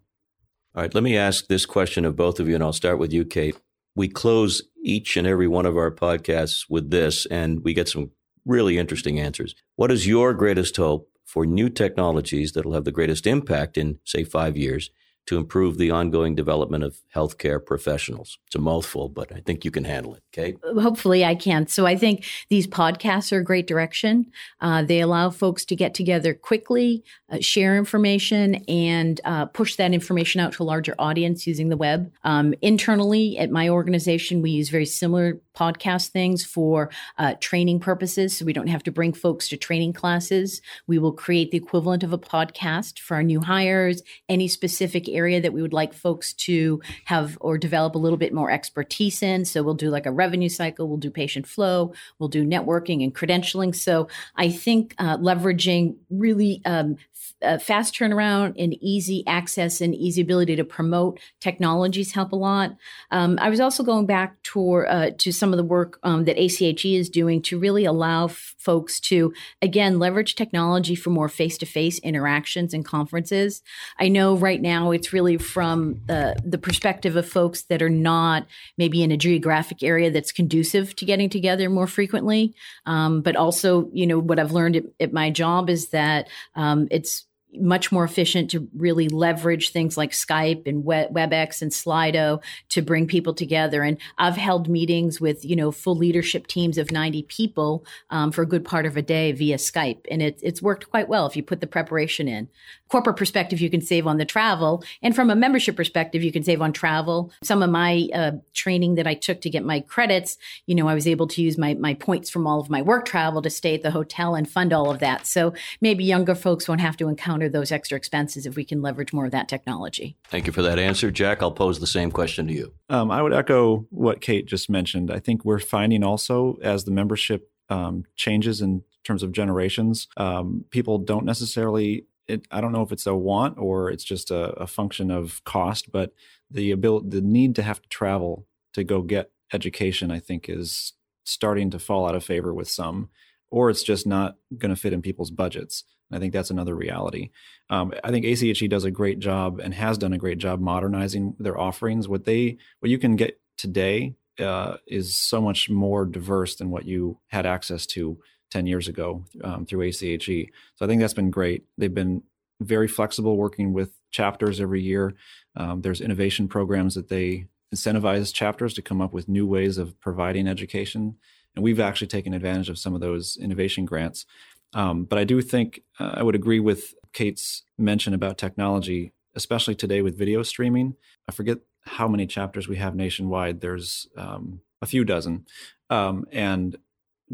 All 0.76 0.82
right, 0.82 0.94
let 0.94 1.06
me 1.06 1.16
ask 1.16 1.48
this 1.48 1.66
question 1.66 2.04
of 2.04 2.18
both 2.18 2.42
of 2.42 2.50
you, 2.50 2.56
and 2.56 2.64
I'll 2.66 2.74
start 2.74 3.00
with 3.00 3.14
you, 3.14 3.24
Kate. 3.24 3.56
We 3.96 4.10
close 4.10 4.62
each 4.86 5.17
and 5.17 5.28
every 5.28 5.48
one 5.48 5.65
of 5.65 5.78
our 5.78 5.91
podcasts 5.91 6.65
with 6.69 6.91
this, 6.91 7.26
and 7.26 7.63
we 7.63 7.74
get 7.74 7.89
some 7.89 8.12
really 8.45 8.78
interesting 8.78 9.19
answers. 9.19 9.56
What 9.76 9.91
is 9.91 10.08
your 10.08 10.34
greatest 10.34 10.78
hope 10.78 11.10
for 11.26 11.45
new 11.45 11.69
technologies 11.69 12.52
that'll 12.52 12.74
have 12.74 12.86
the 12.86 12.91
greatest 12.91 13.26
impact 13.26 13.78
in, 13.78 14.00
say, 14.06 14.24
five 14.24 14.56
years? 14.56 14.91
To 15.28 15.38
improve 15.38 15.78
the 15.78 15.92
ongoing 15.92 16.36
development 16.36 16.84
of 16.84 16.98
healthcare 17.14 17.64
professionals. 17.64 18.38
It's 18.48 18.56
a 18.56 18.60
mouthful, 18.60 19.10
but 19.10 19.32
I 19.32 19.40
think 19.40 19.66
you 19.66 19.72
can 19.72 19.84
handle 19.84 20.16
it. 20.16 20.24
Okay. 20.34 20.58
Hopefully, 20.80 21.26
I 21.26 21.36
can. 21.36 21.68
So 21.68 21.86
I 21.86 21.96
think 21.96 22.26
these 22.50 22.68
podcasts 22.68 23.32
are 23.32 23.40
a 23.40 23.44
great 23.44 23.68
direction. 23.68 24.32
Uh, 24.62 24.84
they 24.84 25.02
allow 25.02 25.30
folks 25.30 25.66
to 25.66 25.76
get 25.76 25.94
together 25.94 26.34
quickly, 26.34 27.04
uh, 27.30 27.38
share 27.40 27.78
information, 27.78 28.56
and 28.68 29.20
uh, 29.26 29.46
push 29.46 29.76
that 29.76 29.94
information 29.94 30.42
out 30.42 30.54
to 30.54 30.64
a 30.64 30.66
larger 30.66 30.96
audience 31.00 31.48
using 31.48 31.70
the 31.70 31.78
web. 31.78 32.12
Um, 32.24 32.54
internally 32.62 33.38
at 33.38 33.50
my 33.50 33.70
organization, 33.70 34.42
we 34.42 34.52
use 34.52 34.70
very 34.70 34.86
similar 34.86 35.40
podcast 35.56 36.10
things 36.10 36.46
for 36.46 36.89
uh, 37.18 37.36
training 37.39 37.80
purposes. 37.80 38.36
So 38.38 38.46
we 38.46 38.54
don't 38.54 38.68
have 38.68 38.84
to 38.84 38.91
bring 38.91 39.13
folks 39.13 39.50
to 39.50 39.58
training 39.58 39.94
classes. 39.94 40.62
We 40.88 41.00
will 41.00 41.13
create 41.13 41.52
the 41.52 41.58
equivalent 41.58 42.04
of 42.04 42.13
a 42.13 42.18
podcast 42.18 43.00
for 43.00 43.15
our 43.15 43.24
new 43.24 43.41
hires, 43.41 44.02
any 44.30 44.48
specific 44.48 45.08
area 45.10 45.41
that 45.41 45.54
we 45.54 45.62
would 45.62 45.74
like 45.74 45.94
folks 45.94 46.34
to 46.34 46.82
have 47.06 47.38
or 47.41 47.58
develop 47.58 47.96
a 47.96 48.00
little 48.00 48.18
bit 48.18 48.34
more 48.34 48.52
expertise 48.52 49.22
in. 49.22 49.46
So 49.46 49.63
we'll 49.63 49.74
do 49.74 49.89
like 49.89 50.06
a 50.06 50.12
revenue 50.12 50.50
cycle, 50.50 50.88
we'll 50.88 50.98
do 50.98 51.12
patient 51.12 51.48
flow, 51.48 51.94
we'll 52.20 52.30
do 52.30 52.46
networking 52.46 53.04
and 53.04 53.13
credentialing. 53.13 53.76
So 53.76 54.08
I 54.36 54.50
think 54.50 54.96
uh, 54.98 55.18
leveraging 55.18 55.96
really 56.10 56.62
um, 56.65 56.98
uh, 57.41 57.58
fast 57.58 57.94
turnaround 57.94 58.54
and 58.58 58.74
easy 58.82 59.24
access 59.28 59.82
and 59.82 59.94
easy 59.94 60.22
ability 60.22 60.56
to 60.56 60.63
promote 60.63 61.20
technologies 61.39 62.13
help 62.13 62.32
a 62.32 62.36
lot. 62.36 62.76
Um, 63.12 63.38
I 63.41 63.50
was 63.50 63.60
also 63.60 63.84
going 63.84 64.06
back 64.06 64.41
to, 64.44 64.86
uh, 64.88 65.12
to 65.18 65.32
some 65.32 65.45
some 65.46 65.54
of 65.54 65.58
the 65.58 65.64
work 65.64 66.00
um, 66.02 66.26
that 66.26 66.40
ACHE 66.40 66.98
is 66.98 67.08
doing 67.08 67.40
to 67.40 67.60
really 67.60 67.86
allow 67.86 68.26
f- 68.26 68.56
folks 68.58 69.00
to, 69.00 69.32
again, 69.62 70.00
leverage 70.00 70.34
technology 70.34 70.96
for 70.96 71.12
more 71.12 71.30
face 71.30 71.56
to 71.60 71.68
face 71.68 72.00
interactions 72.00 72.74
and 72.74 72.84
conferences. 72.84 73.62
I 74.00 74.08
know 74.08 74.36
right 74.36 74.60
now 74.60 74.90
it's 74.90 75.14
really 75.14 75.38
from 75.38 76.02
the, 76.08 76.36
the 76.44 76.58
perspective 76.58 77.16
of 77.16 77.30
folks 77.30 77.62
that 77.66 77.84
are 77.84 77.92
not 77.92 78.48
maybe 78.76 79.04
in 79.04 79.12
a 79.12 79.18
geographic 79.18 79.84
area 79.84 80.10
that's 80.10 80.32
conducive 80.32 80.96
to 80.96 81.06
getting 81.06 81.30
together 81.30 81.70
more 81.70 81.86
frequently. 81.86 82.56
Um, 82.88 83.22
but 83.22 83.36
also, 83.36 83.88
you 83.94 84.08
know, 84.08 84.18
what 84.18 84.40
I've 84.40 84.52
learned 84.52 84.78
at, 84.78 84.86
at 85.00 85.14
my 85.14 85.30
job 85.30 85.70
is 85.70 85.90
that 85.90 86.28
um, 86.56 86.88
it's 86.90 87.24
much 87.60 87.91
more 87.91 88.04
efficient 88.04 88.52
to 88.52 88.68
really 88.76 89.10
leverage 89.10 89.70
things 89.70 89.98
like 89.98 90.12
Skype 90.12 90.68
and 90.68 90.84
WebEx 90.84 91.62
and 91.62 91.72
Slido 91.72 92.41
to 92.70 92.82
bring 92.82 93.08
people 93.08 93.34
together. 93.34 93.84
And 93.84 93.98
I've 94.18 94.38
held 94.38 94.70
meetings 94.70 95.20
with, 95.22 95.44
you 95.44 95.56
know, 95.56 95.72
full 95.72 95.96
leadership 95.96 96.48
teams 96.48 96.78
of 96.78 96.91
90 96.91 97.24
people 97.24 97.86
um, 98.10 98.32
for 98.32 98.41
a 98.41 98.48
good 98.48 98.65
part 98.65 98.86
of 98.86 98.98
a 98.98 99.02
day 99.02 99.32
via 99.32 99.58
Skype. 99.58 100.06
And 100.10 100.22
it, 100.22 100.39
it's 100.41 100.62
worked 100.62 100.89
quite 100.89 101.10
well 101.10 101.26
if 101.26 101.36
you 101.36 101.44
put 101.44 101.62
the 101.62 101.68
preparation 101.68 102.28
in. 102.28 102.50
Corporate 102.89 103.18
perspective, 103.18 103.60
you 103.62 103.70
can 103.70 103.82
save 103.82 104.06
on 104.06 104.18
the 104.18 104.26
travel. 104.26 104.84
And 105.02 105.15
from 105.15 105.30
a 105.30 105.36
membership 105.36 105.76
perspective, 105.76 106.24
you 106.24 106.32
can 106.32 106.44
save 106.44 106.62
on 106.62 106.72
travel. 106.72 107.32
Some 107.44 107.63
of 107.63 107.70
my 107.70 108.08
uh, 108.13 108.32
training 108.54 108.96
that 108.96 109.08
I 109.08 109.15
took 109.15 109.41
to 109.41 109.50
get 109.50 109.63
my 109.63 109.80
credits, 109.80 110.38
you 110.68 110.76
know, 110.76 110.88
I 110.88 110.94
was 110.94 111.08
able 111.08 111.28
to 111.28 111.41
use 111.41 111.58
my, 111.58 111.74
my 111.74 111.96
points 111.96 112.30
from 112.30 112.46
all 112.46 112.60
of 112.60 112.70
my 112.70 112.82
work 112.82 113.06
travel 113.06 113.41
to 113.41 113.50
stay 113.50 113.74
at 113.74 113.82
the 113.82 113.91
hotel 113.91 114.36
and 114.36 114.50
fund 114.50 114.72
all 114.72 114.91
of 114.91 115.00
that. 115.00 115.26
So 115.26 115.54
maybe 115.82 116.04
younger 116.04 116.36
folks 116.36 116.68
won't 116.68 116.82
have 116.82 116.98
to 116.98 117.08
encounter 117.08 117.45
those 117.50 117.72
extra 117.72 117.98
expenses 117.98 118.46
if 118.46 118.56
we 118.56 118.66
can 118.66 118.82
leverage 118.82 119.14
more 119.14 119.26
of 119.26 119.32
that 119.32 119.48
technology. 119.48 120.18
Thank 120.28 120.48
you 120.48 120.54
for 120.54 120.62
that 120.62 120.80
answer. 120.80 121.12
Jack, 121.12 121.42
I'll 121.42 121.52
pose 121.52 121.80
the 121.80 121.88
same 121.88 122.12
question 122.12 122.48
to 122.48 122.54
you. 122.54 122.74
Um, 122.90 123.12
I 123.12 123.22
would 123.22 123.34
echo 123.34 123.86
what 123.90 124.22
Kate 124.22 124.46
just 124.46 124.70
mentioned. 124.70 125.12
I 125.12 125.20
think 125.20 125.46
we're 125.46 125.60
finding 125.60 126.04
also 126.04 126.58
as 126.62 126.84
the 126.84 126.92
membership 126.92 127.50
um, 127.70 128.04
changes 128.16 128.62
in 128.62 128.84
terms 129.04 129.24
of 129.24 129.32
generations, 129.32 130.08
um, 130.18 130.66
people 130.72 130.98
don't 130.98 131.26
necessarily. 131.26 132.06
It, 132.28 132.48
I 132.50 132.60
don't 132.60 132.72
know 132.72 132.82
if 132.82 132.92
it's 132.92 133.06
a 133.06 133.16
want 133.16 133.60
or 133.60 133.92
it's 133.92 134.04
just 134.04 134.32
a, 134.32 134.50
a 134.54 134.66
function 134.66 135.12
of 135.12 135.44
cost, 135.44 135.92
but 135.92 136.14
the 136.50 136.72
ability, 136.72 137.10
the 137.10 137.22
need 137.22 137.56
to 137.56 137.62
have 137.62 137.82
to 137.84 137.90
travel 137.90 138.48
to 138.74 138.84
go 138.84 139.04
get 139.04 139.30
education, 139.54 140.10
I 140.10 140.20
think, 140.20 140.50
is 140.50 140.94
starting 141.24 141.70
to 141.70 141.80
fall 141.80 142.08
out 142.08 142.16
of 142.16 142.24
favor 142.24 142.52
with 142.52 142.68
some, 142.68 143.10
or 143.50 143.70
it's 143.70 143.84
just 143.84 144.06
not 144.06 144.36
going 144.58 144.74
to 144.74 144.80
fit 144.80 144.94
in 144.94 145.02
people's 145.02 145.32
budgets. 145.32 145.84
I 146.12 146.20
think 146.20 146.34
that's 146.34 146.52
another 146.52 146.76
reality. 146.76 147.32
Um, 147.70 147.94
I 148.04 148.12
think 148.12 148.26
ACHE 148.26 148.68
does 148.68 148.84
a 148.84 148.92
great 148.92 149.20
job 149.20 149.60
and 149.60 149.74
has 149.74 149.98
done 149.98 150.14
a 150.14 150.18
great 150.18 150.38
job 150.38 150.60
modernizing 150.60 151.36
their 151.40 151.60
offerings. 151.60 152.08
What 152.08 152.26
they 152.26 152.58
what 152.80 152.90
you 152.90 153.00
can 153.00 153.16
get 153.16 153.40
today 153.58 154.16
uh, 154.40 154.78
is 154.88 155.16
so 155.16 155.42
much 155.42 155.70
more 155.70 156.06
diverse 156.06 156.56
than 156.56 156.70
what 156.70 156.86
you 156.86 157.20
had 157.28 157.46
access 157.46 157.86
to 157.88 158.20
10 158.52 158.68
years 158.68 158.88
ago 158.88 159.26
um, 159.44 159.66
through 159.66 159.82
ACHE. 159.82 160.52
So 160.76 160.86
I 160.86 160.88
think 160.88 161.02
that's 161.02 161.14
been 161.14 161.32
great. 161.32 161.64
They've 161.78 161.94
been 161.94 162.24
very 162.62 162.88
flexible 162.88 163.38
working 163.38 163.74
with 163.74 163.92
chapters 164.12 164.62
every 164.62 164.82
year. 164.82 165.14
Um, 165.58 165.82
there's 165.82 166.02
innovation 166.02 166.48
programs 166.48 166.96
that 166.96 167.10
they 167.10 167.48
incentivize 167.74 168.34
chapters 168.34 168.74
to 168.76 168.82
come 168.82 169.02
up 169.02 169.14
with 169.14 169.28
new 169.28 169.46
ways 169.46 169.78
of 169.78 170.00
providing 170.00 170.48
education. 170.48 171.16
And 171.56 171.63
we've 171.63 171.80
actually 171.80 172.08
taken 172.08 172.34
advantage 172.34 172.70
of 172.70 172.78
some 172.78 172.94
of 172.94 173.02
those 173.02 173.38
innovation 173.38 173.86
grants. 173.86 174.26
Um, 174.74 175.06
but 175.06 175.18
I 175.18 175.24
do 175.24 175.41
think 175.41 175.82
uh, 176.00 176.12
I 176.15 176.24
would 176.24 176.36
agree 176.36 176.60
with 176.60 176.94
Kate's 177.13 177.63
mention 177.78 178.13
about 178.13 178.38
technology, 178.38 179.13
especially 179.36 179.76
today 179.76 180.02
with 180.02 180.18
video 180.18 180.44
streaming. 180.44 180.96
I 181.30 181.32
forget 181.32 181.60
how 181.86 182.08
many 182.08 182.28
chapters 182.28 182.68
we 182.68 182.76
have 182.78 182.96
nationwide. 182.96 183.62
There's 183.62 184.08
um, 184.18 184.62
a 184.82 184.86
few 184.86 185.06
dozen. 185.06 185.46
Um, 185.89 186.26
and 186.32 186.78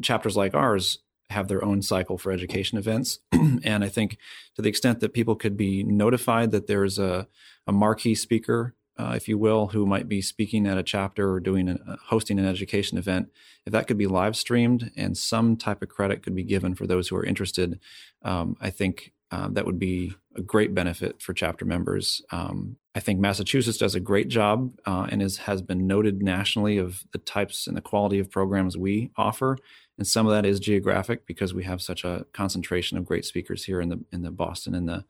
chapters 0.02 0.38
like 0.38 0.54
ours 0.54 1.00
have 1.32 1.48
their 1.48 1.64
own 1.64 1.82
cycle 1.82 2.18
for 2.18 2.32
education 2.32 2.78
events. 2.78 3.20
and 3.32 3.84
I 3.84 3.90
think 3.90 4.18
to 4.56 4.62
the 4.62 4.70
extent 4.70 5.00
that 5.00 5.14
people 5.14 5.36
could 5.36 5.58
be 5.58 5.84
notified 5.84 6.52
that 6.52 6.68
there's 6.68 7.00
a, 7.00 7.28
a 7.66 7.72
marquee 7.72 8.16
speaker 8.16 8.76
uh, 8.98 9.14
if 9.16 9.28
you 9.28 9.38
will, 9.38 9.68
who 9.68 9.86
might 9.86 10.08
be 10.08 10.22
speaking 10.22 10.68
at 10.68 10.78
a 10.78 10.84
chapter 10.84 11.32
or 11.32 11.40
doing 11.40 11.70
a, 11.70 11.98
hosting 12.08 12.40
an 12.40 12.46
education 12.46 12.98
event, 12.98 13.30
if 13.66 13.72
that 13.74 13.88
could 13.88 13.98
be 13.98 14.08
live 14.08 14.36
streamed 14.36 14.92
and 14.96 15.18
some 15.18 15.56
type 15.56 15.82
of 15.82 15.90
credit 15.90 16.24
could 16.24 16.36
be 16.36 16.44
given 16.44 16.76
for 16.76 16.86
those 16.86 17.08
who 17.08 17.16
are 17.16 17.26
interested, 17.26 17.80
um, 18.24 18.58
I 18.60 18.70
think 18.70 19.14
uh, 19.32 19.48
that 19.50 19.66
would 19.66 19.80
be 19.80 20.14
a 20.36 20.42
great 20.42 20.74
benefit 20.76 21.22
for 21.22 21.34
chapter 21.34 21.64
members. 21.66 22.22
Um, 22.32 22.78
I 22.94 23.00
think 23.00 23.20
Massachusetts 23.20 23.78
does 23.78 23.96
a 23.96 24.02
great 24.02 24.28
job 24.28 24.74
uh, 24.86 25.08
and 25.10 25.22
is, 25.22 25.40
has 25.40 25.62
been 25.62 25.88
noted 25.88 26.22
nationally 26.22 26.78
of 26.78 27.06
the 27.14 27.18
types 27.18 27.66
and 27.66 27.78
the 27.78 27.82
quality 27.82 28.20
of 28.20 28.30
programs 28.30 28.78
we 28.78 29.12
offer. 29.16 29.58
And 29.98 30.06
some 30.06 30.26
of 30.26 30.34
that 30.34 30.46
is 30.46 30.60
geographic 30.60 31.26
because 31.26 31.54
we 31.54 31.64
have 31.64 31.82
such 31.82 32.04
a 32.04 32.26
concentration 32.34 32.98
of 32.98 33.06
great 33.06 33.24
speakers 33.24 33.66
here 33.66 33.80
in 33.80 33.90
the 33.90 34.04
in 34.12 34.24
the 34.24 34.32
Boston 34.32 34.76
and 34.76 34.90
the 34.90 35.06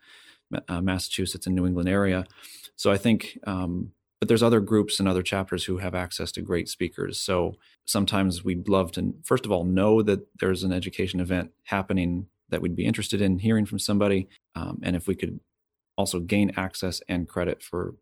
uh, 0.67 0.81
Massachusetts 0.81 1.47
and 1.47 1.55
New 1.55 1.65
England 1.65 1.89
area. 1.89 2.25
So 2.81 2.91
I 2.91 2.97
think, 2.97 3.37
um, 3.45 3.91
but 4.19 4.27
there's 4.27 4.41
other 4.41 4.59
groups 4.59 4.99
and 4.99 5.07
other 5.07 5.21
chapters 5.21 5.65
who 5.65 5.77
have 5.77 5.93
access 5.93 6.31
to 6.31 6.41
great 6.41 6.67
speakers. 6.67 7.19
So 7.19 7.53
sometimes 7.85 8.43
we'd 8.43 8.67
love 8.67 8.91
to, 8.93 9.13
first 9.23 9.45
of 9.45 9.51
all, 9.51 9.65
know 9.65 10.01
that 10.01 10.21
there's 10.39 10.63
an 10.63 10.73
education 10.73 11.19
event 11.19 11.51
happening 11.65 12.25
that 12.49 12.59
we'd 12.59 12.75
be 12.75 12.87
interested 12.87 13.21
in 13.21 13.37
hearing 13.37 13.67
from 13.67 13.77
somebody. 13.77 14.29
Um, 14.55 14.79
and 14.81 14.95
if 14.95 15.05
we 15.05 15.13
could 15.13 15.41
also 15.95 16.19
gain 16.19 16.53
access 16.57 17.03
and 17.07 17.29
credit 17.29 17.61
for 17.61 17.93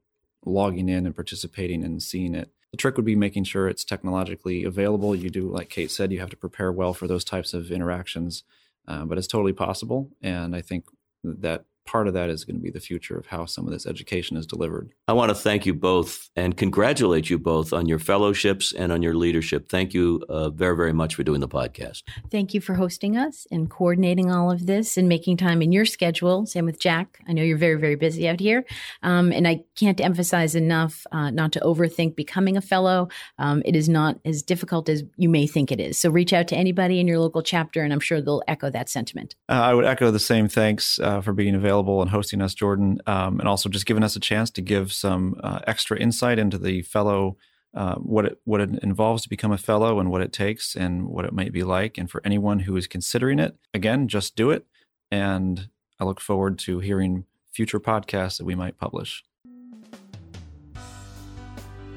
logging 0.45 0.87
in 0.87 1.05
and 1.05 1.13
participating 1.13 1.83
and 1.83 2.01
seeing 2.01 2.33
it. 2.33 2.49
The 2.71 2.77
trick 2.77 2.95
would 2.95 3.05
be 3.05 3.17
making 3.17 3.43
sure 3.43 3.67
it's 3.67 3.83
technologically 3.83 4.63
available. 4.63 5.13
You 5.13 5.29
do, 5.29 5.51
like 5.51 5.67
Kate 5.67 5.91
said, 5.91 6.13
you 6.13 6.21
have 6.21 6.29
to 6.29 6.37
prepare 6.37 6.71
well 6.71 6.93
for 6.93 7.05
those 7.05 7.25
types 7.25 7.53
of 7.53 7.69
interactions, 7.69 8.43
uh, 8.87 9.03
but 9.03 9.17
it's 9.17 9.27
totally 9.27 9.51
possible. 9.51 10.09
And 10.21 10.55
I 10.55 10.61
think 10.61 10.85
that 11.21 11.65
part 11.89 12.07
of 12.07 12.13
that 12.13 12.29
is 12.29 12.45
going 12.45 12.55
to 12.55 12.61
be 12.61 12.69
the 12.69 12.79
future 12.79 13.17
of 13.17 13.25
how 13.25 13.45
some 13.45 13.65
of 13.65 13.73
this 13.73 13.87
education 13.87 14.37
is 14.37 14.45
delivered. 14.45 14.91
I 15.07 15.13
want 15.13 15.29
to 15.29 15.35
thank 15.35 15.65
you 15.65 15.73
both 15.73 16.29
and 16.35 16.55
congratulate 16.55 17.31
you 17.31 17.39
both 17.39 17.73
on 17.73 17.87
your 17.87 17.97
fellowships 17.97 18.71
and 18.73 18.91
on 18.91 19.01
your 19.01 19.15
leadership. 19.15 19.69
Thank 19.69 19.95
you 19.95 20.23
uh, 20.29 20.51
very, 20.51 20.75
very 20.75 20.93
much 20.93 21.15
for 21.15 21.23
doing 21.23 21.39
the 21.39 21.47
podcast. 21.47 22.03
Thank 22.29 22.53
you 22.53 22.61
for 22.61 22.75
hosting 22.75 23.17
us 23.17 23.47
and 23.49 23.71
coordinating 23.71 24.31
all 24.31 24.51
of 24.51 24.67
this 24.67 24.97
and 24.97 25.09
making 25.09 25.37
time 25.37 25.63
in 25.63 25.71
your 25.71 25.83
schedule. 25.83 26.45
Same 26.45 26.65
with 26.65 26.79
Jack. 26.79 27.19
I 27.27 27.33
know 27.33 27.41
you're 27.41 27.57
very, 27.57 27.79
very 27.79 27.95
busy 27.95 28.29
out 28.29 28.39
here. 28.39 28.65
Um, 29.01 29.31
and 29.31 29.47
I 29.47 29.63
can't 29.75 29.99
emphasize 29.99 30.53
enough 30.53 31.07
uh, 31.11 31.31
not 31.31 31.51
to 31.53 31.59
overthink 31.61 32.15
becoming 32.15 32.55
a 32.55 32.61
fellow. 32.61 33.09
Um, 33.39 33.63
it 33.65 33.75
is 33.75 33.89
not 33.89 34.19
as 34.25 34.43
difficult 34.43 34.89
as 34.89 35.03
you 35.17 35.27
may 35.27 35.47
think 35.47 35.71
it 35.71 35.79
is. 35.79 35.97
So 35.97 36.11
reach 36.11 36.33
out 36.33 36.47
to 36.49 36.55
anybody 36.55 36.99
in 36.99 37.07
your 37.07 37.17
local 37.17 37.41
chapter, 37.41 37.81
and 37.81 37.91
I'm 37.91 37.99
sure 37.99 38.21
they'll 38.21 38.43
echo 38.47 38.69
that 38.69 38.89
sentiment. 38.89 39.33
Uh, 39.49 39.53
I 39.53 39.73
would 39.73 39.85
echo 39.85 40.11
the 40.11 40.19
same 40.19 40.47
thanks 40.47 40.99
uh, 40.99 41.21
for 41.21 41.33
being 41.33 41.55
available 41.55 41.78
available 41.79 42.01
and 42.01 42.11
hosting 42.11 42.41
us, 42.41 42.53
Jordan, 42.53 42.99
um, 43.07 43.39
and 43.39 43.47
also 43.47 43.69
just 43.69 43.85
giving 43.85 44.03
us 44.03 44.15
a 44.15 44.19
chance 44.19 44.51
to 44.51 44.61
give 44.61 44.91
some 44.91 45.39
uh, 45.43 45.59
extra 45.65 45.97
insight 45.97 46.39
into 46.39 46.57
the 46.57 46.81
fellow, 46.81 47.37
uh, 47.73 47.95
what 47.95 48.25
it 48.25 48.39
what 48.45 48.61
it 48.61 48.69
involves 48.83 49.23
to 49.23 49.29
become 49.29 49.51
a 49.51 49.57
fellow 49.57 49.99
and 49.99 50.09
what 50.09 50.21
it 50.21 50.33
takes 50.33 50.75
and 50.75 51.07
what 51.07 51.25
it 51.25 51.33
might 51.33 51.53
be 51.53 51.63
like. 51.63 51.97
And 51.97 52.09
for 52.09 52.21
anyone 52.25 52.59
who 52.59 52.75
is 52.75 52.87
considering 52.87 53.39
it, 53.39 53.55
again, 53.73 54.07
just 54.07 54.35
do 54.35 54.51
it. 54.51 54.65
And 55.11 55.69
I 55.99 56.05
look 56.05 56.19
forward 56.19 56.59
to 56.59 56.79
hearing 56.79 57.25
future 57.51 57.79
podcasts 57.79 58.37
that 58.37 58.45
we 58.45 58.55
might 58.55 58.77
publish. 58.77 59.23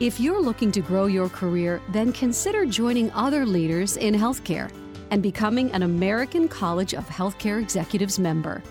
If 0.01 0.19
you're 0.19 0.43
looking 0.43 0.73
to 0.73 0.81
grow 0.81 1.07
your 1.07 1.29
career, 1.29 1.81
then 1.91 2.13
consider 2.13 2.67
joining 2.67 3.11
other 3.13 3.47
leaders 3.47 3.97
in 3.97 4.15
healthcare 4.15 4.71
and 5.11 5.23
becoming 5.23 5.71
an 5.73 5.83
American 5.83 6.49
College 6.49 6.95
of 6.95 7.07
Healthcare 7.07 7.61
Executives 7.61 8.19
member. 8.19 8.63